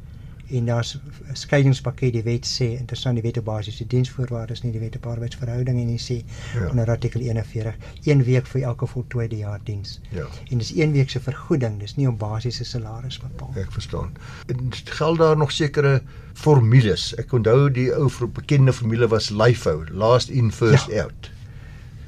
En 0.50 0.66
daar's 0.66 0.96
'n 0.96 1.36
skeidingspakket 1.36 2.14
die 2.14 2.24
wet 2.24 2.46
sê 2.48 2.64
interessant 2.80 3.16
die 3.16 3.24
wet 3.24 3.38
op 3.38 3.46
basiese 3.46 3.88
diensvoorwaardes 3.88 4.62
nie 4.64 4.72
die 4.72 4.80
wet 4.80 4.96
op 4.96 5.06
arbeidsverhoudinge 5.06 5.82
en 5.82 5.88
die 5.88 6.00
sê 6.00 6.24
Ja. 6.54 6.70
onder 6.70 6.90
artikel 6.90 7.22
41 7.22 7.76
een 8.04 8.24
week 8.24 8.48
vir 8.48 8.62
elke 8.62 8.88
voltooide 8.88 9.38
jaar 9.38 9.60
diens. 9.64 10.00
Ja. 10.10 10.26
En 10.50 10.58
dis 10.58 10.76
een 10.76 10.92
week 10.92 11.10
se 11.10 11.20
vergoeding, 11.20 11.80
dis 11.80 11.96
nie 11.96 12.08
op 12.08 12.20
basiese 12.20 12.64
salaris 12.64 13.20
bepaal. 13.20 13.52
Ek 13.56 13.72
verstaan. 13.72 14.12
En 14.46 14.70
geld 14.72 15.18
daar 15.18 15.38
nog 15.38 15.52
sekere 15.52 16.02
formules. 16.34 17.16
Ek 17.16 17.32
onthou 17.34 17.72
die 17.72 17.94
ou 17.96 18.10
bekende 18.34 18.74
formule 18.74 19.08
was 19.08 19.30
LIFO, 19.30 19.84
last 19.92 20.30
in 20.30 20.52
first 20.52 20.88
ja. 20.88 21.04
out. 21.04 21.32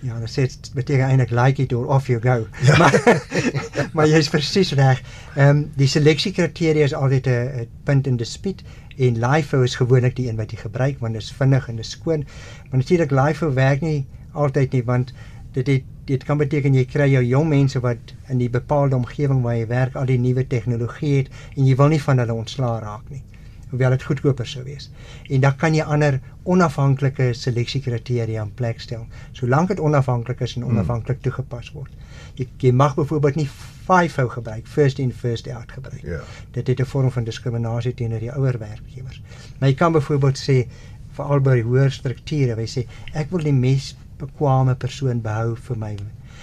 Ja, 0.02 0.20
dit 0.20 0.32
sê 0.32 0.46
dit 0.48 0.70
beteken 0.74 1.06
eintlik 1.06 1.32
like 1.36 1.62
it 1.62 1.74
or 1.74 1.90
off 1.92 2.08
you 2.08 2.22
go. 2.22 2.48
Ja. 2.64 2.78
Maar 2.78 2.96
maar 3.96 4.08
jy's 4.08 4.30
presies 4.30 4.72
reg. 4.72 5.02
Ehm 5.36 5.50
um, 5.50 5.66
die 5.76 5.88
seleksiekriteria 5.88 6.84
is 6.84 6.94
altyd 6.94 7.28
'n 7.28 7.68
punt 7.84 8.08
in 8.08 8.18
dispuut 8.18 8.64
en 8.98 9.20
LIFO 9.20 9.62
is 9.62 9.76
gewoonlik 9.76 10.16
die 10.16 10.30
een 10.30 10.36
wat 10.36 10.52
jy 10.52 10.58
gebruik 10.58 11.00
want 11.00 11.14
dit 11.14 11.22
is 11.22 11.32
vinnig 11.32 11.68
en 11.68 11.76
dit 11.76 11.86
is 11.86 11.92
skoon. 11.92 12.26
Maar 12.70 12.80
natuurlik 12.80 13.12
LIFO 13.12 13.54
werk 13.54 13.82
nie 13.82 14.06
altyd 14.32 14.72
nie 14.72 14.84
want 14.84 15.14
dit 15.52 15.68
het 15.68 15.84
dit 16.06 16.24
kan 16.24 16.38
beteken 16.38 16.74
jy 16.74 16.86
kry 16.90 17.06
jou 17.12 17.24
jong 17.24 17.50
mense 17.50 17.80
wat 17.80 18.14
in 18.34 18.40
die 18.42 18.50
bepaalde 18.50 18.96
omgewing 18.96 19.42
waar 19.42 19.58
jy 19.58 19.68
werk 19.68 19.96
al 19.96 20.06
die 20.10 20.18
nuwe 20.18 20.48
tegnologie 20.48 21.18
het 21.18 21.28
en 21.56 21.66
jy 21.66 21.76
wil 21.76 21.92
nie 21.94 22.02
van 22.02 22.18
hulle 22.18 22.34
ontslaa 22.34 22.80
raak 22.80 23.10
nie 23.10 23.22
hoewel 23.70 23.90
dit 23.90 24.04
goedkoper 24.04 24.48
sou 24.48 24.64
wees. 24.64 24.90
En 25.30 25.42
dan 25.42 25.56
kan 25.58 25.76
jy 25.76 25.86
ander 25.86 26.20
onafhanklike 26.44 27.34
seleksiekriteria 27.38 28.44
in 28.44 28.54
plek 28.58 28.82
stel, 28.82 29.06
solank 29.38 29.68
dit 29.74 29.80
onafhanklik 29.80 30.42
is 30.42 30.56
en 30.58 30.66
onafhanklik 30.66 31.22
toegepas 31.22 31.72
word. 31.76 31.94
Jy, 32.40 32.48
jy 32.58 32.72
mag 32.74 32.96
byvoorbeeld 32.98 33.36
nie 33.36 33.48
FIFO 33.90 34.28
gebruik, 34.30 34.68
first 34.68 35.00
in 35.00 35.14
first 35.14 35.48
out 35.54 35.72
gebruik. 35.72 36.02
Ja. 36.04 36.22
Dit 36.52 36.68
het 36.68 36.80
'n 36.80 36.86
vorm 36.86 37.12
van 37.12 37.24
diskriminasie 37.24 37.94
teenoor 37.94 38.20
die 38.20 38.32
ouer 38.32 38.58
werkgewers. 38.60 39.22
Maar 39.60 39.70
jy 39.70 39.76
kan 39.76 39.92
byvoorbeeld 39.92 40.38
sê 40.38 40.68
veral 41.12 41.40
by 41.40 41.62
hoër 41.62 41.92
strukture, 41.92 42.56
jy 42.56 42.68
sê 42.68 42.88
ek 43.14 43.32
wil 43.32 43.44
die 43.44 43.54
mees 43.54 43.96
bekwame 44.18 44.76
persoon 44.76 45.22
behou 45.22 45.56
vir 45.56 45.78
my. 45.78 45.96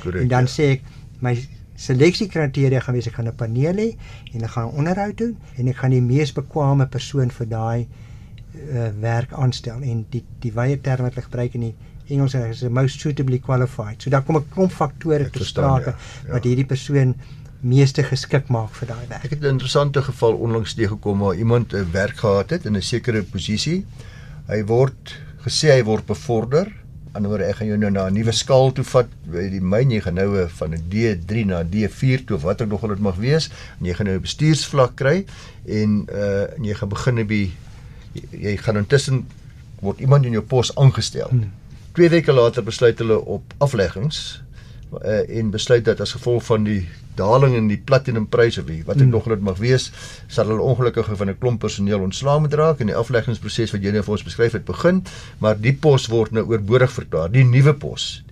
Korrek, 0.02 0.22
en 0.22 0.28
dan 0.28 0.44
ja. 0.44 0.50
sê 0.50 0.62
ek 0.62 0.82
my 1.20 1.34
seleksiekriteria 1.76 2.80
gaan 2.80 2.94
wees 2.94 3.06
ek 3.06 3.14
gaan 3.14 3.28
'n 3.28 3.36
paneel 3.36 3.76
hê 3.76 3.88
en 4.34 4.44
ek 4.44 4.50
gaan 4.50 4.68
'n 4.68 4.78
onderhoud 4.78 5.16
doen 5.16 5.36
en 5.56 5.68
ek 5.68 5.76
gaan 5.76 5.90
die 5.90 6.02
mees 6.02 6.32
bekwame 6.32 6.86
persoon 6.86 7.30
vir 7.30 7.46
daai 7.46 7.86
uh, 7.86 8.90
werk 9.00 9.32
aanstel 9.32 9.82
en 9.82 10.06
die 10.10 10.24
die 10.40 10.52
wye 10.52 10.80
term 10.80 11.04
wat 11.04 11.14
hulle 11.14 11.28
gebruik 11.28 11.54
in 11.54 11.60
die 11.60 11.74
Engels 12.08 12.34
is 12.34 12.60
the 12.60 12.70
most 12.70 13.00
suitably 13.00 13.38
qualified. 13.38 14.02
So 14.02 14.10
daar 14.10 14.22
kom 14.22 14.36
'n 14.36 14.48
klomp 14.54 14.72
faktore 14.72 15.30
te 15.30 15.44
sprake 15.44 15.90
ja, 15.90 15.96
ja. 16.26 16.32
wat 16.32 16.44
hierdie 16.44 16.66
persoon 16.66 17.14
meeste 17.60 18.02
geskik 18.02 18.48
maak 18.48 18.70
vir 18.78 18.88
daai 18.88 19.06
werk. 19.08 19.24
Ek 19.24 19.30
het 19.30 19.42
'n 19.42 19.58
interessante 19.58 20.02
geval 20.02 20.34
onlangs 20.34 20.74
teëgekom 20.74 21.18
waar 21.18 21.34
iemand 21.34 21.72
'n 21.72 21.90
werk 21.92 22.16
gehad 22.16 22.50
het 22.50 22.64
in 22.64 22.76
'n 22.76 22.82
sekere 22.82 23.22
posisie. 23.22 23.84
Hy 24.46 24.64
word 24.64 25.18
gesê 25.46 25.70
hy 25.70 25.82
word 25.82 26.06
bevorder. 26.06 26.72
Anderswoorde 27.16 27.48
ek 27.50 27.60
gaan 27.60 27.70
jou 27.70 27.78
nou 27.80 27.90
na 27.90 28.06
'n 28.08 28.14
nuwe 28.14 28.32
skaal 28.32 28.72
toe 28.72 28.84
vat 28.84 29.08
by 29.32 29.48
die 29.50 29.60
myn 29.60 29.90
jy 29.90 30.00
gaan 30.04 30.18
nou 30.20 30.28
eh, 30.38 30.48
van 30.58 30.74
'n 30.74 30.82
D3 30.92 31.46
na 31.46 31.60
'n 31.62 31.70
D4 31.70 32.24
toe 32.26 32.36
of 32.36 32.42
wat 32.42 32.62
ook 32.62 32.68
nog 32.68 32.82
al 32.82 32.94
dit 32.94 33.00
mag 33.00 33.16
wees 33.16 33.50
en 33.80 33.86
jy 33.86 33.94
gaan 33.94 34.06
nou 34.06 34.16
'n 34.16 34.26
bestuursvlak 34.28 34.96
kry 34.96 35.24
en 35.66 36.06
uh 36.12 36.46
en 36.56 36.64
jy 36.64 36.74
gaan 36.74 36.88
begin 36.88 37.26
by 37.26 37.50
jy, 38.12 38.24
jy 38.30 38.56
gaan 38.56 38.76
intussen 38.76 39.26
word 39.80 40.00
iemand 40.00 40.24
in 40.24 40.32
jou 40.32 40.42
pos 40.42 40.74
aangestel. 40.76 41.28
Hmm. 41.28 41.52
2 41.92 42.08
weke 42.08 42.32
later 42.32 42.62
besluit 42.62 42.98
hulle 42.98 43.18
op 43.24 43.54
afleggings 43.58 44.42
uh, 45.04 45.38
en 45.38 45.50
besluit 45.50 45.84
dat 45.84 46.00
as 46.00 46.12
gevolg 46.12 46.44
van 46.44 46.64
die 46.64 46.88
daling 47.16 47.54
in 47.56 47.68
die 47.68 47.78
platinumpryse 47.84 48.64
wie 48.64 48.82
wat 48.84 48.96
ek 48.96 49.06
Mm. 49.06 49.10
nog 49.10 49.24
dit 49.28 49.40
mag 49.40 49.58
wees, 49.58 49.90
sal 50.28 50.46
hulle 50.46 50.60
ongelukkig 50.60 51.06
van 51.16 51.28
'n 51.30 51.38
klomp 51.38 51.60
personeel 51.60 52.00
ontslaa 52.00 52.38
moet 52.38 52.54
raak 52.54 52.80
en 52.80 52.86
die 52.86 52.96
afleggingsproses 52.96 53.72
wat 53.72 53.82
jy 53.82 53.90
nou 53.90 54.02
vir 54.02 54.12
ons 54.12 54.22
beskryf 54.24 54.52
het 54.52 54.64
begin, 54.64 55.02
maar 55.38 55.56
die 55.60 55.72
pos 55.72 56.06
word 56.06 56.32
nou 56.32 56.44
oorbodig 56.44 56.92
verklaar, 56.92 57.30
die 57.32 57.44
nuwe 57.44 57.74
pos. 57.74 58.22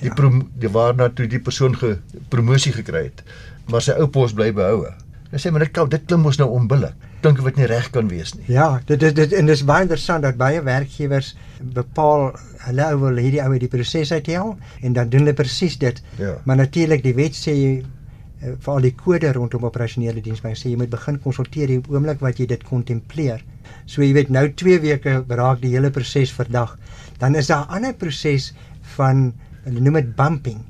Die 0.00 0.10
Ja. 0.10 0.30
die 0.58 0.68
waarna 0.68 1.08
toe 1.08 1.26
die 1.26 1.38
persoon 1.40 1.76
ge 1.76 1.98
promosie 2.28 2.72
gekry 2.72 3.02
het, 3.04 3.22
maar 3.68 3.80
sy 3.82 3.92
ou 3.92 4.06
pos 4.06 4.32
bly 4.32 4.52
behoue. 4.52 4.92
Hulle 5.34 5.42
sê 5.42 5.50
maar 5.50 5.64
dit 5.64 5.72
kan 5.74 5.88
dit 5.90 6.02
klim 6.06 6.20
mos 6.22 6.36
nou 6.38 6.46
onbillik. 6.54 6.94
Dink 7.24 7.40
wat 7.42 7.56
nie 7.58 7.66
reg 7.66 7.88
kan 7.90 8.06
wees 8.06 8.36
nie. 8.36 8.44
Ja, 8.54 8.68
dit 8.86 9.00
dit, 9.02 9.16
dit 9.18 9.32
en 9.34 9.48
dis 9.50 9.64
baie 9.66 9.82
interessant 9.82 10.22
dat 10.22 10.36
baie 10.38 10.60
werkgewers 10.62 11.32
bepaal 11.74 12.28
hulle 12.68 12.86
ou 12.92 13.00
wil 13.00 13.18
hierdie 13.18 13.40
ou 13.42 13.48
uit 13.50 13.64
die 13.64 13.70
proses 13.72 14.12
uithaal 14.14 14.54
en 14.86 14.94
dan 14.94 15.10
doen 15.10 15.24
hulle 15.24 15.34
presies 15.34 15.74
dit. 15.82 15.98
Ja. 16.22 16.36
Maar 16.46 16.62
natuurlik 16.62 17.02
die 17.02 17.16
wet 17.18 17.34
sê 17.34 17.56
jy 17.58 17.74
eh, 17.80 18.54
vir 18.54 18.72
al 18.76 18.86
die 18.86 18.94
kode 19.02 19.34
rondom 19.34 19.66
operasionele 19.66 20.22
diensbring 20.22 20.54
sê 20.54 20.70
jy 20.70 20.78
moet 20.84 20.94
begin 20.94 21.18
konsulteer 21.26 21.74
die 21.74 21.82
oomblik 21.82 22.22
wat 22.22 22.38
jy 22.38 22.46
dit 22.54 22.70
kontempleer. 22.70 23.42
So 23.90 24.06
jy 24.06 24.14
weet 24.14 24.30
nou 24.30 24.46
2 24.62 24.80
weke 24.86 25.18
raak 25.26 25.66
die 25.66 25.74
hele 25.74 25.90
proses 25.90 26.30
verdag. 26.30 26.78
Dan 27.18 27.34
is 27.34 27.50
daar 27.50 27.66
'n 27.66 27.80
ander 27.80 27.94
proses 27.94 28.52
van 28.94 29.32
hulle 29.66 29.80
noem 29.80 29.98
dit 29.98 30.16
bumping. 30.16 30.62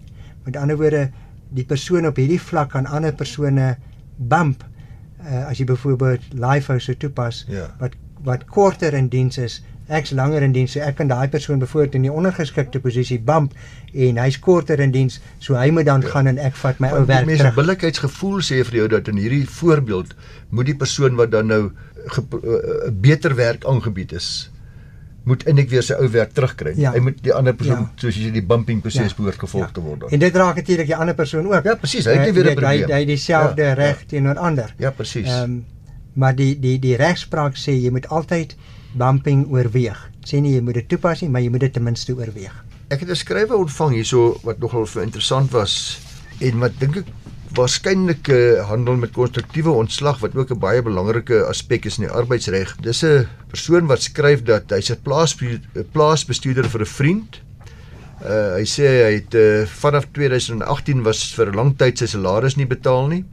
Met 0.48 0.56
ander 0.56 0.80
woorde 0.80 1.10
die 1.52 1.68
persoon 1.68 2.06
op 2.06 2.16
hierdie 2.16 2.40
vlak 2.40 2.74
aan 2.74 2.86
ander 2.86 3.12
persone 3.12 3.74
bump 4.16 4.64
uh, 5.24 5.46
as 5.48 5.58
jy 5.58 5.66
byvoorbeeld 5.68 6.32
LIFO 6.32 6.78
sou 6.78 6.96
toepas 6.96 7.44
Ja. 7.48 7.68
wat 7.78 7.96
wat 8.24 8.44
korter 8.48 8.94
in 8.94 9.08
diens 9.12 9.38
is 9.38 9.60
ek's 9.92 10.14
langer 10.16 10.42
in 10.42 10.52
diens 10.52 10.72
so 10.72 10.80
ek 10.80 10.96
kan 10.96 11.10
daai 11.10 11.28
persoon 11.28 11.60
byvoorbeeld 11.60 11.98
in 11.98 12.06
die 12.06 12.12
ondergeskikte 12.12 12.80
posisie 12.80 13.18
bump 13.20 13.52
en 13.92 14.20
hy's 14.22 14.38
korter 14.40 14.80
in 14.80 14.94
diens 14.94 15.20
so 15.38 15.58
hy 15.60 15.68
moet 15.70 15.84
dan 15.90 16.00
ja. 16.00 16.08
gaan 16.14 16.30
en 16.30 16.38
ek 16.40 16.56
vat 16.62 16.80
my 16.80 16.92
ou 16.96 17.04
werk 17.10 17.28
terug 17.28 17.58
billikheidsgevoel 17.58 18.40
sê 18.48 18.62
vir 18.70 18.80
jou 18.80 18.88
dat 18.96 19.10
in 19.12 19.20
hierdie 19.20 19.44
voorbeeld 19.58 20.14
moet 20.50 20.72
die 20.72 20.78
persoon 20.80 21.20
wat 21.20 21.34
dan 21.36 21.52
nou 21.52 21.62
ge, 22.16 22.24
uh, 22.24 22.90
beter 22.90 23.36
werk 23.36 23.68
aangebied 23.68 24.16
is 24.16 24.30
moet 25.24 25.44
eintlik 25.46 25.70
weer 25.70 25.82
sy 25.82 25.94
ou 25.94 26.08
werk 26.12 26.32
terugkry. 26.32 26.74
Ja. 26.76 26.92
Hy 26.92 26.98
moet 27.00 27.22
die 27.22 27.32
ander 27.32 27.54
persoon 27.54 27.78
Ja. 27.80 27.90
soos 27.96 28.16
jy 28.16 28.28
sê 28.28 28.32
die 28.32 28.42
bumping 28.42 28.80
proses 28.82 29.10
Ja. 29.10 29.14
behoort 29.16 29.38
gevolg 29.38 29.66
Ja. 29.66 29.72
te 29.72 29.80
word. 29.80 30.00
dan. 30.00 30.10
En 30.10 30.18
dit 30.18 30.34
raak 30.36 30.56
natuurlik 30.56 30.86
die 30.86 30.96
ander 30.96 31.14
persoon 31.14 31.46
ook. 31.46 31.64
Ja, 31.64 31.74
presies, 31.74 32.04
hy 32.04 32.10
het 32.12 32.20
nie 32.20 32.28
Eh, 32.28 32.34
weer 32.34 32.42
'n 32.44 32.46
weet, 32.46 32.58
hy- 32.58 32.60
probleem. 32.78 32.90
Hy 32.90 32.98
het 32.98 33.06
dieselfde 33.08 33.62
Ja, 33.62 33.68
ja. 33.68 33.74
reg 33.74 34.04
teenoor 34.06 34.36
ander. 34.38 34.74
Ja, 34.78 34.90
presies. 34.90 35.28
Ehm 35.28 35.58
maar 36.14 36.34
die 36.34 36.58
die 36.60 36.78
die 36.78 36.96
regspraak 36.96 37.54
sê 37.56 37.72
jy 37.82 37.90
moet 37.90 38.06
altyd 38.08 38.54
bumping 38.92 39.46
oorweeg. 39.50 40.10
Sê 40.24 40.40
nie 40.40 40.52
jy 40.54 40.60
moet 40.60 40.74
dit 40.74 40.88
toepas 40.88 41.20
nie, 41.20 41.30
maar 41.30 41.40
jy 41.42 41.48
moet 41.50 41.60
dit 41.60 41.72
ten 41.72 41.82
minste 41.82 42.14
oorweeg. 42.14 42.64
Ek 42.90 43.00
het 43.00 43.08
'n 43.08 43.14
skrywe 43.16 43.56
ontvang 43.56 43.92
hierso 43.94 44.38
wat 44.44 44.58
nogal 44.60 44.86
vir 44.86 45.02
interessant 45.02 45.50
was 45.50 45.98
en 46.40 46.58
wat 46.58 46.72
dink 46.78 46.96
ek 46.96 47.04
waarskynlik 47.54 48.28
handel 48.66 48.96
met 48.98 49.12
konstruktiewe 49.14 49.70
ontslag 49.70 50.18
wat 50.22 50.34
ook 50.34 50.50
'n 50.50 50.58
baie 50.58 50.82
belangrike 50.82 51.44
aspek 51.46 51.84
is 51.84 51.98
in 51.98 52.06
die 52.06 52.14
arbeidsreg. 52.14 52.76
Dis 52.80 53.04
'n 53.04 53.28
persoon 53.48 53.86
wat 53.86 54.02
skryf 54.02 54.42
dat 54.42 54.70
hy's 54.70 54.90
'n 54.90 55.02
plaas 55.02 55.36
plaasbestuurder 55.92 56.68
vir 56.68 56.80
'n 56.80 56.86
vriend. 56.86 57.40
Uh, 58.24 58.56
hy 58.56 58.64
sê 58.64 58.86
hy 59.04 59.12
het 59.20 59.34
uh, 59.34 59.66
vanaf 59.66 60.06
2018 60.12 61.02
was 61.02 61.34
vir 61.34 61.50
'n 61.50 61.56
lang 61.56 61.76
tyd 61.76 61.98
sy 61.98 62.06
salaris 62.06 62.56
nie 62.56 62.66
betaal 62.66 63.06
nie. 63.06 63.24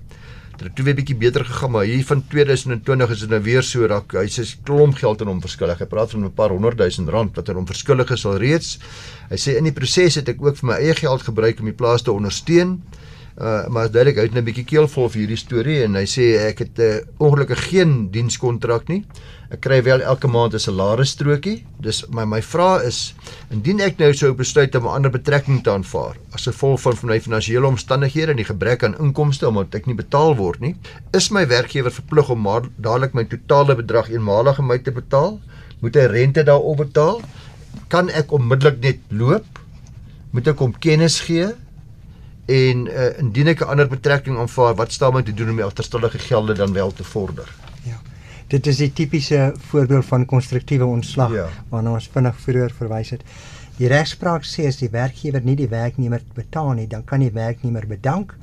Dit 0.57 0.67
het 0.67 0.75
toe 0.75 0.85
weer 0.85 0.95
bietjie 0.95 1.15
beter 1.15 1.45
gegaan, 1.45 1.71
maar 1.71 1.85
hier 1.85 2.05
van 2.05 2.23
2020 2.27 3.09
is 3.09 3.19
dit 3.19 3.29
nou 3.29 3.41
weer 3.41 3.63
so 3.63 3.87
dat 3.87 4.11
hy 4.11 4.27
sê 4.27 4.43
klomp 4.63 4.95
geld 4.95 5.21
aan 5.21 5.27
hom 5.27 5.41
verskillig. 5.41 5.79
Hy 5.79 5.85
praat 5.85 6.11
van 6.11 6.25
'n 6.25 6.33
paar 6.33 6.49
honderd 6.49 6.77
duisend 6.77 7.09
rand 7.09 7.35
wat 7.35 7.49
aan 7.49 7.55
hom 7.55 7.65
verskillig 7.65 8.11
is 8.11 8.25
al 8.25 8.37
reeds. 8.37 8.79
Hy 9.29 9.37
sê 9.37 9.57
in 9.57 9.63
die 9.63 9.73
proses 9.73 10.15
het 10.15 10.29
ek 10.29 10.41
ook 10.41 10.57
vir 10.57 10.67
my 10.67 10.73
eie 10.73 10.95
geld 10.95 11.21
gebruik 11.21 11.59
om 11.59 11.65
die 11.65 11.73
plaas 11.73 12.01
te 12.01 12.11
ondersteun. 12.11 12.69
Uh 12.71 13.10
maar 13.71 13.85
is 13.87 13.91
duidelik 13.91 14.17
hy 14.19 14.23
het 14.27 14.35
'n 14.35 14.43
bietjie 14.43 14.65
keelvol 14.67 15.09
vir 15.09 15.19
hierdie 15.21 15.39
storie 15.39 15.83
en 15.83 15.95
hy 15.95 16.03
sê 16.05 16.25
ek 16.49 16.59
het 16.59 16.79
'n 16.79 16.81
uh, 16.81 16.99
ongelukkig 17.17 17.69
geen 17.69 18.11
dienskontrak 18.11 18.89
nie. 18.89 19.05
Ek 19.51 19.61
kry 19.61 19.81
wel 19.83 20.01
elke 20.01 20.27
maand 20.27 20.53
'n 20.53 20.59
salarisstrokie. 20.59 21.63
Dis 21.79 22.03
my 22.09 22.25
my 22.25 22.41
vraag 22.41 22.83
is 22.83 23.13
indien 23.51 23.79
ek 23.79 23.99
nou 23.99 24.13
sou 24.13 24.33
besluit 24.33 24.75
om 24.75 24.83
'n 24.83 24.95
ander 24.95 25.11
betrekking 25.11 25.63
te 25.63 25.71
aanvaar 25.71 26.15
as 26.33 26.47
gevolg 26.47 26.79
van 26.81 26.97
my 27.03 27.19
finansiële 27.19 27.67
omstandighede 27.67 28.31
en 28.31 28.37
die 28.37 28.45
gebrek 28.45 28.83
aan 28.83 28.99
inkomste 28.99 29.47
omdat 29.47 29.75
ek 29.75 29.87
nie 29.87 29.95
betaal 29.95 30.35
word 30.35 30.59
nie, 30.59 30.75
is 31.13 31.31
my 31.31 31.47
werkgewer 31.47 31.91
verplig 31.91 32.29
om 32.29 32.41
maar 32.41 32.61
dadelik 32.77 33.13
my 33.13 33.23
totale 33.23 33.75
bedrag 33.75 34.09
eenmalig 34.09 34.59
aan 34.59 34.67
my 34.67 34.77
te 34.77 34.91
betaal? 34.91 35.39
Moet 35.81 35.95
hy 35.95 36.05
rente 36.05 36.43
daarop 36.43 36.77
betaal? 36.77 37.21
Kan 37.87 38.09
ek 38.09 38.31
onmiddellik 38.31 38.81
net 38.81 38.99
loop? 39.09 39.59
Moet 40.31 40.47
ek 40.47 40.59
hom 40.59 40.73
kennis 40.79 41.19
gee? 41.19 41.55
En 42.51 42.85
uh, 42.87 43.05
indien 43.21 43.47
ek 43.53 43.61
'n 43.63 43.69
ander 43.73 43.87
betrekking 43.87 44.37
aanvaar, 44.37 44.75
wat 44.75 44.91
staan 44.91 45.13
my 45.13 45.21
te 45.23 45.33
doen 45.33 45.49
om 45.49 45.55
die 45.61 45.65
agterstallige 45.65 46.19
gelde 46.19 46.53
dan 46.53 46.73
wel 46.73 46.91
te 46.91 47.03
vorder? 47.03 47.47
Ja. 47.83 47.99
Dit 48.47 48.67
is 48.67 48.77
die 48.77 48.93
tipiese 48.93 49.53
voorbeeld 49.69 50.05
van 50.05 50.25
konstruktiewe 50.25 50.85
ontslag 50.85 51.31
Ja. 51.33 51.47
waarna 51.69 51.93
ons 51.93 52.09
vinnig 52.13 52.35
vroeër 52.39 52.71
verwys 52.77 53.09
het. 53.09 53.21
Die 53.77 53.87
regspraak 53.87 54.43
sê 54.45 54.67
as 54.67 54.77
die 54.77 54.89
werkgewer 54.89 55.41
nie 55.43 55.55
die 55.55 55.67
werknemer 55.69 56.21
betaal 56.33 56.73
nie, 56.73 56.87
dan 56.87 57.03
kan 57.03 57.19
die 57.19 57.31
werknemer 57.31 57.87
bedank 57.87 58.35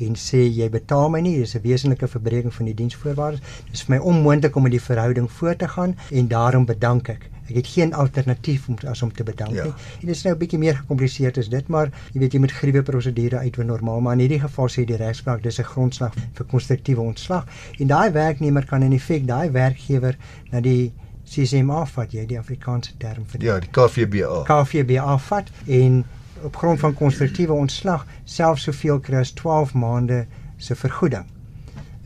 en 0.00 0.16
sê 0.16 0.40
jy 0.48 0.68
betaal 0.70 1.10
my 1.10 1.20
nie, 1.20 1.36
dis 1.38 1.54
'n 1.54 1.62
wesenlike 1.62 2.08
verbreeking 2.08 2.54
van 2.54 2.66
die 2.66 2.74
diensvoorwaardes. 2.74 3.40
Dit 3.66 3.74
is 3.74 3.82
vir 3.82 3.96
my 3.96 4.02
onmoontlik 4.02 4.56
om 4.56 4.62
met 4.62 4.72
die 4.72 4.80
verhouding 4.80 5.30
voort 5.30 5.58
te 5.58 5.68
gaan 5.68 5.96
en 6.10 6.28
daarom 6.28 6.64
bedank 6.66 7.08
ek. 7.08 7.28
Ek 7.52 7.58
het 7.60 7.66
geen 7.74 7.92
alternatief 7.92 8.68
om 8.68 8.78
as 8.88 9.02
om 9.04 9.12
te 9.12 9.24
bedank 9.28 9.52
Ja. 9.52 9.64
nie. 9.64 9.72
En 10.00 10.06
dit 10.06 10.16
is 10.16 10.22
nou 10.24 10.34
'n 10.34 10.38
bietjie 10.38 10.58
meer 10.58 10.76
gekompliseerd 10.76 11.38
as 11.38 11.48
dit, 11.48 11.68
maar 11.68 11.90
jy 12.12 12.20
weet 12.20 12.32
jy 12.32 12.38
moet 12.40 12.52
gruwe 12.52 12.82
prosedure 12.82 13.38
uitwin 13.38 13.66
normaal, 13.66 14.00
maar 14.00 14.12
in 14.12 14.18
hierdie 14.20 14.40
geval 14.40 14.68
sê 14.68 14.84
die 14.84 14.96
regspraak 14.96 15.42
dis 15.42 15.58
'n 15.58 15.64
grondslag 15.64 16.14
vir 16.32 16.46
konstruktiewe 16.46 17.00
ontslag 17.00 17.44
en 17.78 17.86
daai 17.86 18.10
werknemer 18.10 18.64
kan 18.64 18.82
in 18.82 18.98
feite 19.00 19.26
daai 19.26 19.50
werkgewer 19.50 20.16
na 20.50 20.60
die 20.60 20.92
CCMA 21.24 21.84
vat, 21.86 22.12
jy 22.12 22.26
die 22.26 22.38
Afrikaanse 22.38 22.96
term 22.98 23.24
vir 23.26 23.38
dit. 23.40 23.48
Ja, 23.48 23.58
die 23.60 23.68
KVBA. 23.70 24.42
KVBA 24.44 25.18
vat 25.18 25.50
en 25.66 26.04
op 26.42 26.56
grond 26.56 26.80
van 26.80 26.94
konstruktiewe 26.94 27.52
ontslag 27.52 28.06
selfs 28.24 28.62
soveel 28.62 29.00
kry 29.00 29.16
as 29.16 29.30
12 29.32 29.74
maande 29.74 30.26
se 30.56 30.74
vergoeding. 30.74 31.24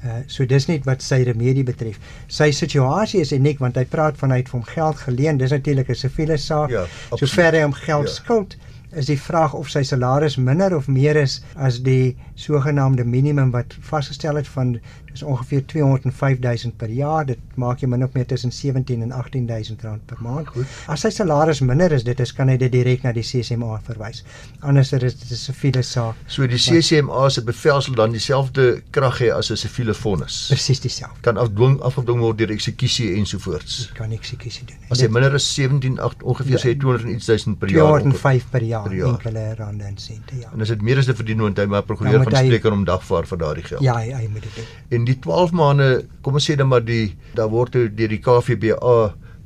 Uh 0.06 0.20
so 0.30 0.46
dis 0.46 0.66
net 0.70 0.84
wat 0.86 1.02
sy 1.02 1.22
remedie 1.26 1.64
betref. 1.66 1.98
Sy 2.30 2.50
situasie 2.54 3.20
is 3.24 3.32
uniek 3.34 3.58
want 3.64 3.76
hy 3.80 3.84
praat 3.90 4.18
van 4.20 4.30
hy 4.30 4.36
het 4.42 4.48
vir 4.52 4.58
hom 4.60 4.68
geld 4.68 4.96
geleen. 5.06 5.38
Dis 5.40 5.50
natuurlik 5.54 5.88
'n 5.90 5.94
siviele 5.94 6.36
saak. 6.36 6.70
Ja, 6.70 6.84
absoluut. 7.10 7.30
Sover 7.30 7.52
hy 7.58 7.62
hom 7.62 7.72
geld 7.72 8.08
Ja. 8.08 8.12
skuld, 8.14 8.56
is 8.92 9.06
die 9.06 9.18
vraag 9.20 9.54
of 9.54 9.68
sy 9.68 9.82
salaris 9.82 10.36
minder 10.36 10.76
of 10.76 10.86
meer 10.88 11.16
is 11.16 11.40
as 11.56 11.80
die 11.82 12.16
sogenaamde 12.34 13.04
minimum 13.04 13.50
wat 13.50 13.74
vasgestel 13.80 14.36
het 14.36 14.48
van 14.48 14.80
dis 15.16 15.24
ongeveer 15.24 15.62
205000 15.72 16.76
per 16.76 16.90
jaar. 16.92 17.24
Dit 17.28 17.38
maak 17.60 17.80
jy 17.82 17.88
min 17.90 18.04
of 18.04 18.12
meer 18.16 18.26
tussen 18.28 18.52
17 18.52 19.02
en 19.06 19.12
18000 19.16 19.82
rand 19.86 20.04
per 20.10 20.18
maand. 20.24 20.48
Goed. 20.52 20.66
As 20.92 21.04
sy 21.06 21.10
salaris 21.14 21.60
minder 21.64 21.92
is, 21.96 22.04
dit 22.06 22.20
is 22.20 22.32
kan 22.36 22.50
hy 22.52 22.56
dit 22.60 22.72
direk 22.72 23.04
na 23.06 23.12
die 23.16 23.24
CCMA 23.24 23.78
verwys. 23.86 24.22
Anders 24.60 24.92
is 24.92 25.00
dit 25.16 25.30
'n 25.30 25.36
siviele 25.40 25.82
saak. 25.82 26.14
So 26.26 26.46
die 26.46 26.58
CCMA 26.60 27.28
se 27.30 27.42
bevel 27.42 27.80
sal 27.82 27.94
dan 27.94 28.12
dieselfde 28.12 28.82
krag 28.90 29.20
hê 29.20 29.30
as 29.32 29.50
'n 29.50 29.56
siviele 29.56 29.94
vonnis. 29.94 30.46
Presies 30.50 30.80
dieselfde. 30.80 31.20
Kan 31.22 31.36
afdwing 31.36 31.80
afgedwing 31.80 32.20
word 32.20 32.38
deur 32.38 32.50
eksekusie 32.50 33.14
ensovoorts. 33.16 33.90
Kan 33.94 34.12
eksekusie 34.12 34.64
doen. 34.66 34.76
As 34.90 35.00
hy 35.00 35.08
minder 35.08 35.34
as 35.34 35.54
17 35.54 35.98
8 36.00 36.22
ongeveer 36.22 36.58
sê 36.58 36.76
200 36.76 37.04
en 37.04 37.14
iets 37.14 37.26
duisend 37.26 37.58
per 37.58 37.68
jaar. 37.70 37.84
ongeveer. 37.84 38.12
205 38.12 38.50
per 38.50 38.62
jaar, 38.62 38.82
per 38.88 38.94
jaar. 38.96 39.08
enkele 39.08 39.54
rande 39.54 39.84
en 39.84 39.96
sente, 39.98 40.36
ja. 40.40 40.50
En 40.52 40.60
as 40.60 40.68
dit 40.68 40.82
meer 40.82 40.98
as 40.98 41.08
'n 41.08 41.14
verdien 41.14 41.38
want 41.40 41.56
hy 41.58 41.64
maar 41.64 41.82
prokureur 41.82 42.20
hy- 42.24 42.46
spreek 42.46 42.64
en 42.64 42.70
hom 42.70 42.84
dagvaar 42.84 43.26
vir 43.26 43.38
daardie 43.38 43.64
geld. 43.64 43.80
Ja, 43.82 43.94
hy, 43.96 44.12
hy 44.12 44.28
moet 44.28 44.42
dit 44.42 44.54
doen. 44.54 44.64
En 44.88 45.04
die 45.06 45.18
12 45.24 45.54
maande, 45.56 45.90
kom 46.22 46.38
ons 46.38 46.48
sê 46.48 46.56
dan 46.58 46.68
maar 46.70 46.84
die 46.84 47.14
daar 47.36 47.50
word 47.52 47.78
deur 47.78 48.10
die 48.12 48.22
KVBA 48.22 48.96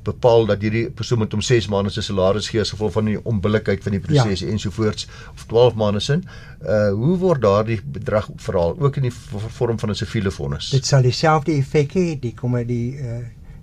bepaal 0.04 0.46
dat 0.48 0.62
hierdie 0.64 0.86
persoon 0.96 1.20
moet 1.22 1.34
hom 1.36 1.42
6 1.44 1.68
maande 1.72 1.92
se 1.92 2.02
salaris 2.04 2.48
gee 2.48 2.62
as 2.62 2.72
gevolg 2.72 2.94
van 2.94 3.10
die 3.10 3.18
onbillikheid 3.28 3.82
van 3.84 3.96
die 3.96 4.00
proses 4.04 4.40
ja. 4.44 4.48
ensovoorts 4.48 5.08
of 5.34 5.44
12 5.50 5.76
maande 5.80 6.00
sin. 6.04 6.24
Uh 6.62 6.88
hoe 6.96 7.16
word 7.20 7.42
daardie 7.44 7.80
bedrag 7.84 8.30
verhaal 8.40 8.76
ook 8.78 8.96
in 9.00 9.08
die 9.10 9.14
vorm 9.58 9.78
van 9.78 9.90
'n 9.90 10.00
siviele 10.00 10.30
vonnis? 10.30 10.70
Dit 10.70 10.86
sal 10.86 11.02
dieselfde 11.02 11.52
effek 11.52 11.94
hê, 11.94 12.06
die 12.20 12.34
kom 12.34 12.56
die 12.66 12.96
uh 12.96 13.20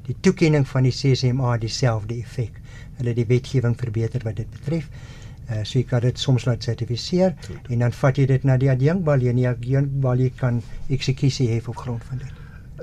die 0.08 0.16
toekenning 0.22 0.64
van 0.68 0.84
die 0.84 0.94
CCMA 0.96 1.58
dieselfde 1.58 2.16
effek. 2.16 2.62
Hulle 2.98 3.10
het 3.10 3.18
die 3.18 3.28
wetgewing 3.28 3.76
verbeter 3.76 4.22
wat 4.24 4.36
dit 4.36 4.50
betref. 4.50 4.88
Uh 5.48 5.64
so 5.64 5.80
jy 5.80 5.86
kan 5.88 6.04
dit 6.04 6.20
soms 6.20 6.46
laat 6.46 6.64
sertifiseer 6.64 7.36
en 7.70 7.80
dan 7.86 7.94
vat 7.96 8.18
jy 8.20 8.26
dit 8.28 8.44
na 8.44 8.58
die 8.60 8.72
adjunkbalie 8.72 9.30
en 9.32 9.40
die 9.40 9.48
adjunkbalie 9.48 10.34
kan 10.40 10.62
eksekusie 10.92 11.48
hê 11.54 11.62
op 11.66 11.78
grond 11.78 12.04
van 12.10 12.20
dit. 12.24 12.34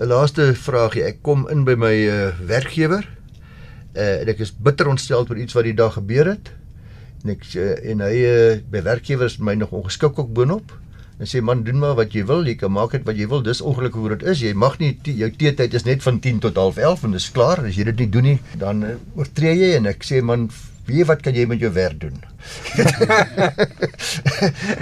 'n 0.00 0.08
Laaste 0.08 0.54
vraagie, 0.54 1.04
ek 1.04 1.22
kom 1.22 1.46
in 1.52 1.64
by 1.64 1.74
my 1.74 1.94
uh, 2.08 2.32
werkgewer. 2.46 3.04
Uh 3.94 4.22
en 4.22 4.28
ek 4.28 4.40
is 4.40 4.50
bitter 4.50 4.88
ontstel 4.88 5.28
oor 5.28 5.38
iets 5.38 5.54
wat 5.54 5.64
die 5.64 5.76
dag 5.76 5.92
gebeur 5.94 6.26
het. 6.26 6.50
En 7.24 7.34
ek 7.36 7.44
uh, 7.54 7.90
en 7.90 8.00
hy 8.00 8.16
uh, 8.24 8.56
by 8.70 8.82
werkgewer 8.82 9.26
is 9.26 9.38
my 9.38 9.54
nog 9.54 9.70
ongeskik 9.70 10.18
ook 10.18 10.32
boonop. 10.32 10.72
En 11.22 11.26
sê 11.30 11.38
man, 11.40 11.60
doen 11.62 11.78
maar 11.78 11.94
wat 11.94 12.10
jy 12.16 12.24
wil, 12.26 12.42
jy 12.46 12.56
kan 12.58 12.72
maak 12.74 12.90
dit 12.96 13.04
wat 13.06 13.14
jy 13.16 13.28
wil. 13.30 13.42
Dis 13.46 13.60
ongelukkig 13.62 14.00
hoe 14.02 14.08
dit 14.16 14.22
is. 14.32 14.40
Jy 14.42 14.52
mag 14.58 14.78
nie 14.80 14.96
te- 15.02 15.14
jou 15.14 15.28
teetyd 15.30 15.74
is 15.78 15.84
net 15.86 16.02
van 16.02 16.18
10 16.20 16.40
tot 16.42 16.54
11:30 16.58 17.04
en 17.06 17.12
dis 17.14 17.28
klaar. 17.30 17.62
As 17.64 17.76
jy 17.78 17.84
dit 17.92 17.98
nie 18.02 18.08
doen 18.10 18.22
nie, 18.32 18.38
dan 18.58 18.82
uh, 18.82 18.94
oortree 19.14 19.54
jy 19.54 19.76
en 19.76 19.86
ek 19.86 20.02
sê 20.02 20.18
man, 20.22 20.48
weet 20.88 20.98
jy 20.98 21.04
wat 21.12 21.22
kan 21.22 21.34
jy 21.38 21.46
met 21.46 21.60
jou 21.62 21.70
werk 21.72 22.00
doen? 22.02 22.18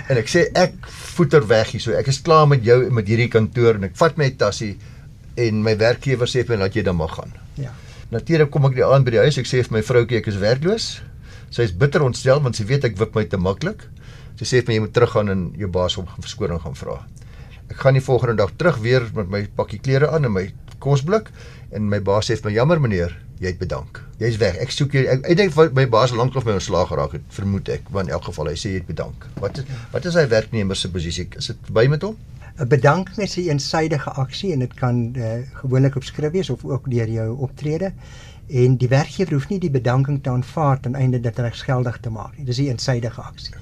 en 0.08 0.18
ek 0.20 0.28
sê 0.30 0.46
ek 0.58 0.74
voeter 1.16 1.44
weg 1.48 1.72
hier. 1.74 1.82
So 1.84 1.94
ek 1.98 2.08
is 2.12 2.20
klaar 2.24 2.48
met 2.50 2.64
jou 2.66 2.78
met 2.94 3.08
hierdie 3.08 3.30
kantoor 3.32 3.78
en 3.78 3.88
ek 3.90 3.96
vat 4.00 4.18
my 4.20 4.30
tassie 4.40 4.74
en 5.40 5.62
my 5.64 5.74
werkgewer 5.80 6.28
sê 6.28 6.44
vir 6.44 6.56
my 6.56 6.66
dat 6.66 6.76
jy 6.76 6.84
dan 6.88 6.98
mag 6.98 7.14
gaan. 7.16 7.32
Ja. 7.60 7.72
Natuurlik 8.12 8.50
kom 8.52 8.66
ek 8.68 8.76
die 8.76 8.84
aand 8.84 9.06
by 9.06 9.14
die 9.16 9.22
huis. 9.24 9.38
Ek 9.40 9.48
sê 9.48 9.62
vir 9.64 9.78
my 9.78 9.82
vroukie 9.86 10.18
ek 10.20 10.28
is 10.32 10.40
werkloos. 10.40 10.86
Sy 11.52 11.66
is 11.68 11.74
bitter 11.76 12.04
ontstel 12.04 12.40
want 12.44 12.56
sy 12.56 12.64
weet 12.68 12.84
ek 12.88 12.98
wip 13.00 13.16
my 13.16 13.24
te 13.28 13.40
maklik. 13.40 13.86
Sy 14.36 14.48
sê 14.48 14.62
vir 14.62 14.72
my 14.72 14.78
jy 14.78 14.84
moet 14.86 14.94
teruggaan 14.96 15.32
en 15.32 15.42
jou 15.58 15.68
baas 15.68 15.96
om 16.00 16.06
verskoning 16.18 16.60
gaan 16.62 16.78
vra. 16.78 17.00
Ek 17.70 17.76
gaan 17.80 17.96
die 17.96 18.04
volgende 18.04 18.36
dag 18.42 18.52
terug 18.56 18.78
weer 18.84 19.04
met 19.16 19.28
my 19.32 19.46
pakkie 19.56 19.80
klere 19.80 20.10
aan 20.12 20.24
en 20.28 20.32
my 20.32 20.46
kosblik 20.82 21.30
en 21.72 21.88
my 21.88 22.00
baas 22.04 22.28
sê 22.28 22.36
vir 22.36 22.50
my 22.50 22.56
jammer 22.56 22.80
meneer, 22.82 23.14
jy 23.40 23.52
het 23.52 23.60
bedank. 23.60 24.00
Jy's 24.20 24.36
weg. 24.42 24.58
Ek 24.62 24.74
soek 24.74 24.94
jou 24.96 25.04
ek, 25.08 25.24
ek 25.30 25.38
dink 25.38 25.56
my 25.76 25.86
baas 25.90 26.12
lanklaas 26.14 26.46
my 26.46 26.58
ontslaag 26.58 26.90
geraak 26.92 27.16
het, 27.18 27.24
vermoed 27.34 27.70
ek, 27.72 27.88
want 27.94 28.10
in 28.10 28.16
elk 28.16 28.28
geval 28.28 28.52
hy 28.52 28.58
sê 28.58 28.74
jy 28.74 28.82
het 28.82 28.90
bedank. 28.90 29.26
Wat 29.42 29.62
is 29.62 29.70
wat 29.94 30.06
is 30.08 30.18
hy 30.18 30.26
werknemer 30.30 30.78
se 30.78 30.90
posisie? 30.92 31.28
Is 31.38 31.50
dit 31.52 31.64
verby 31.70 31.88
met 31.94 32.04
hom? 32.06 32.18
'n 32.60 32.68
Bedanking 32.68 33.24
is 33.24 33.36
'n 33.36 33.48
eensydige 33.48 34.10
aksie 34.10 34.52
en 34.52 34.58
dit 34.58 34.74
kan 34.74 35.14
uh, 35.16 35.40
gewoonlik 35.62 35.96
op 35.96 36.04
skrif 36.04 36.32
wees 36.32 36.50
of 36.50 36.64
ook 36.64 36.90
deur 36.90 37.08
jou 37.08 37.36
optrede 37.38 37.92
en 38.48 38.76
die 38.76 38.88
werkgewer 38.88 39.32
hoef 39.32 39.48
nie 39.48 39.58
die 39.58 39.70
bedanking 39.70 40.22
te 40.22 40.30
aanvaar 40.30 40.80
ten 40.80 40.94
einde 40.94 41.20
dit 41.20 41.38
regsgeldig 41.38 41.98
te 42.00 42.10
maak 42.10 42.36
nie. 42.36 42.44
Dis 42.44 42.58
'n 42.58 42.68
eensydige 42.68 43.20
aksie. 43.20 43.54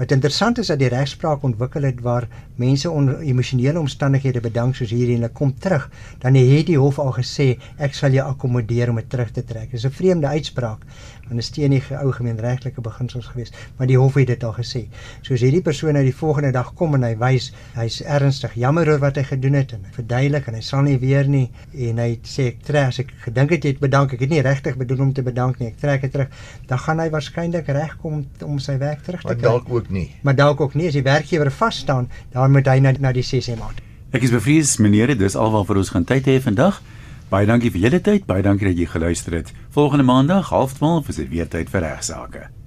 Wat 0.00 0.10
interessant 0.10 0.58
is 0.58 0.70
dat 0.72 0.78
die 0.80 0.88
regspraak 0.88 1.42
ontwikkel 1.44 1.84
het 1.84 1.98
waar 2.00 2.24
mense 2.56 2.90
onder 2.90 3.18
emosionele 3.20 3.78
omstandighede 3.78 4.40
bedank 4.40 4.78
soos 4.78 4.94
hierdie 4.96 5.18
en 5.18 5.26
hulle 5.26 5.36
kom 5.36 5.52
terug, 5.60 5.90
dan 6.22 6.38
het 6.40 6.70
die 6.70 6.78
hof 6.80 6.96
al 7.02 7.12
gesê 7.18 7.50
ek 7.76 7.92
sal 7.98 8.16
jou 8.16 8.24
akkommodeer 8.24 8.88
om 8.88 8.96
dit 8.96 9.10
terug 9.12 9.28
te 9.36 9.44
trek. 9.44 9.68
Dis 9.70 9.84
'n 9.84 9.92
vreemde 9.92 10.26
uitspraak 10.26 10.86
want 11.30 11.38
dit 11.38 11.46
steen 11.46 11.70
nie 11.70 11.82
ou 11.94 12.10
gemeenregtelike 12.12 12.82
beginsels 12.82 13.28
gewees, 13.30 13.52
maar 13.78 13.86
die 13.86 13.98
hof 13.98 14.16
het 14.18 14.26
dit 14.26 14.44
al 14.44 14.52
gesê. 14.56 14.88
So 15.22 15.34
as 15.34 15.44
hierdie 15.44 15.62
persoon 15.62 15.96
uit 15.96 16.08
die 16.08 16.16
volgende 16.16 16.50
dag 16.50 16.72
kom 16.74 16.94
en 16.94 17.04
hy 17.06 17.14
wys 17.20 17.52
hy's 17.76 18.00
ernstig 18.02 18.56
jammer 18.58 18.88
oor 18.88 18.98
wat 18.98 19.16
hy 19.16 19.22
gedoen 19.28 19.54
het 19.54 19.72
en 19.72 19.84
hy 19.84 19.92
verduidelik 19.94 20.48
en 20.48 20.54
hy 20.54 20.60
sal 20.60 20.82
nie 20.82 20.98
weer 20.98 21.28
nie 21.28 21.50
en 21.88 21.98
hy 21.98 22.18
sê 22.26 22.48
ek 22.54 22.64
trek 22.66 22.88
as 22.88 22.98
ek 22.98 23.12
gedink 23.26 23.50
het 23.50 23.64
jy 23.64 23.74
het 23.76 23.80
bedank, 23.84 24.14
ek 24.16 24.20
het 24.20 24.30
nie 24.30 24.42
regtig 24.42 24.76
bedoel 24.80 25.00
om 25.00 25.12
te 25.12 25.22
bedank 25.22 25.60
nie, 25.60 25.68
ek 25.68 25.78
trek 25.78 26.02
dit 26.02 26.12
terug, 26.12 26.28
dan 26.66 26.78
gaan 26.78 26.98
hy 26.98 27.08
waarskynlik 27.10 27.68
regkom 27.68 28.24
om 28.42 28.58
sy 28.58 28.78
werk 28.78 29.04
terug 29.06 29.22
te 29.22 29.28
kry. 29.28 29.36
Maar 29.36 29.46
dalk 29.46 29.70
ook 29.70 29.89
nie. 29.90 30.10
Maar 30.22 30.36
dalk 30.36 30.60
ook 30.60 30.74
nie 30.74 30.86
as 30.88 30.96
die 30.98 31.06
werkgewer 31.06 31.50
vas 31.50 31.78
staan, 31.78 32.10
dan 32.32 32.52
moet 32.52 32.66
hy 32.66 32.78
na 32.78 32.94
na 32.98 33.12
die 33.12 33.24
6 33.26 33.54
maand. 33.58 33.80
Ek 34.10 34.22
is 34.26 34.34
bevrees 34.34 34.76
meneer, 34.82 35.14
dis 35.18 35.36
alwaar 35.36 35.64
vir 35.68 35.82
ons 35.82 35.92
gaan 35.94 36.04
tyd 36.04 36.26
hê 36.26 36.40
vandag. 36.42 36.82
Baie 37.30 37.46
dankie 37.46 37.70
vir 37.70 37.80
julle 37.86 38.00
tyd. 38.02 38.26
Baie 38.26 38.42
dankie 38.42 38.66
dat 38.66 38.78
jy 38.78 38.86
geluister 38.90 39.38
het. 39.38 39.52
Volgende 39.70 40.04
maandag, 40.04 40.50
12:30 40.50 41.08
is 41.08 41.16
dit 41.16 41.28
weer 41.28 41.48
tyd 41.48 41.70
vir 41.70 41.80
regsaake. 41.80 42.59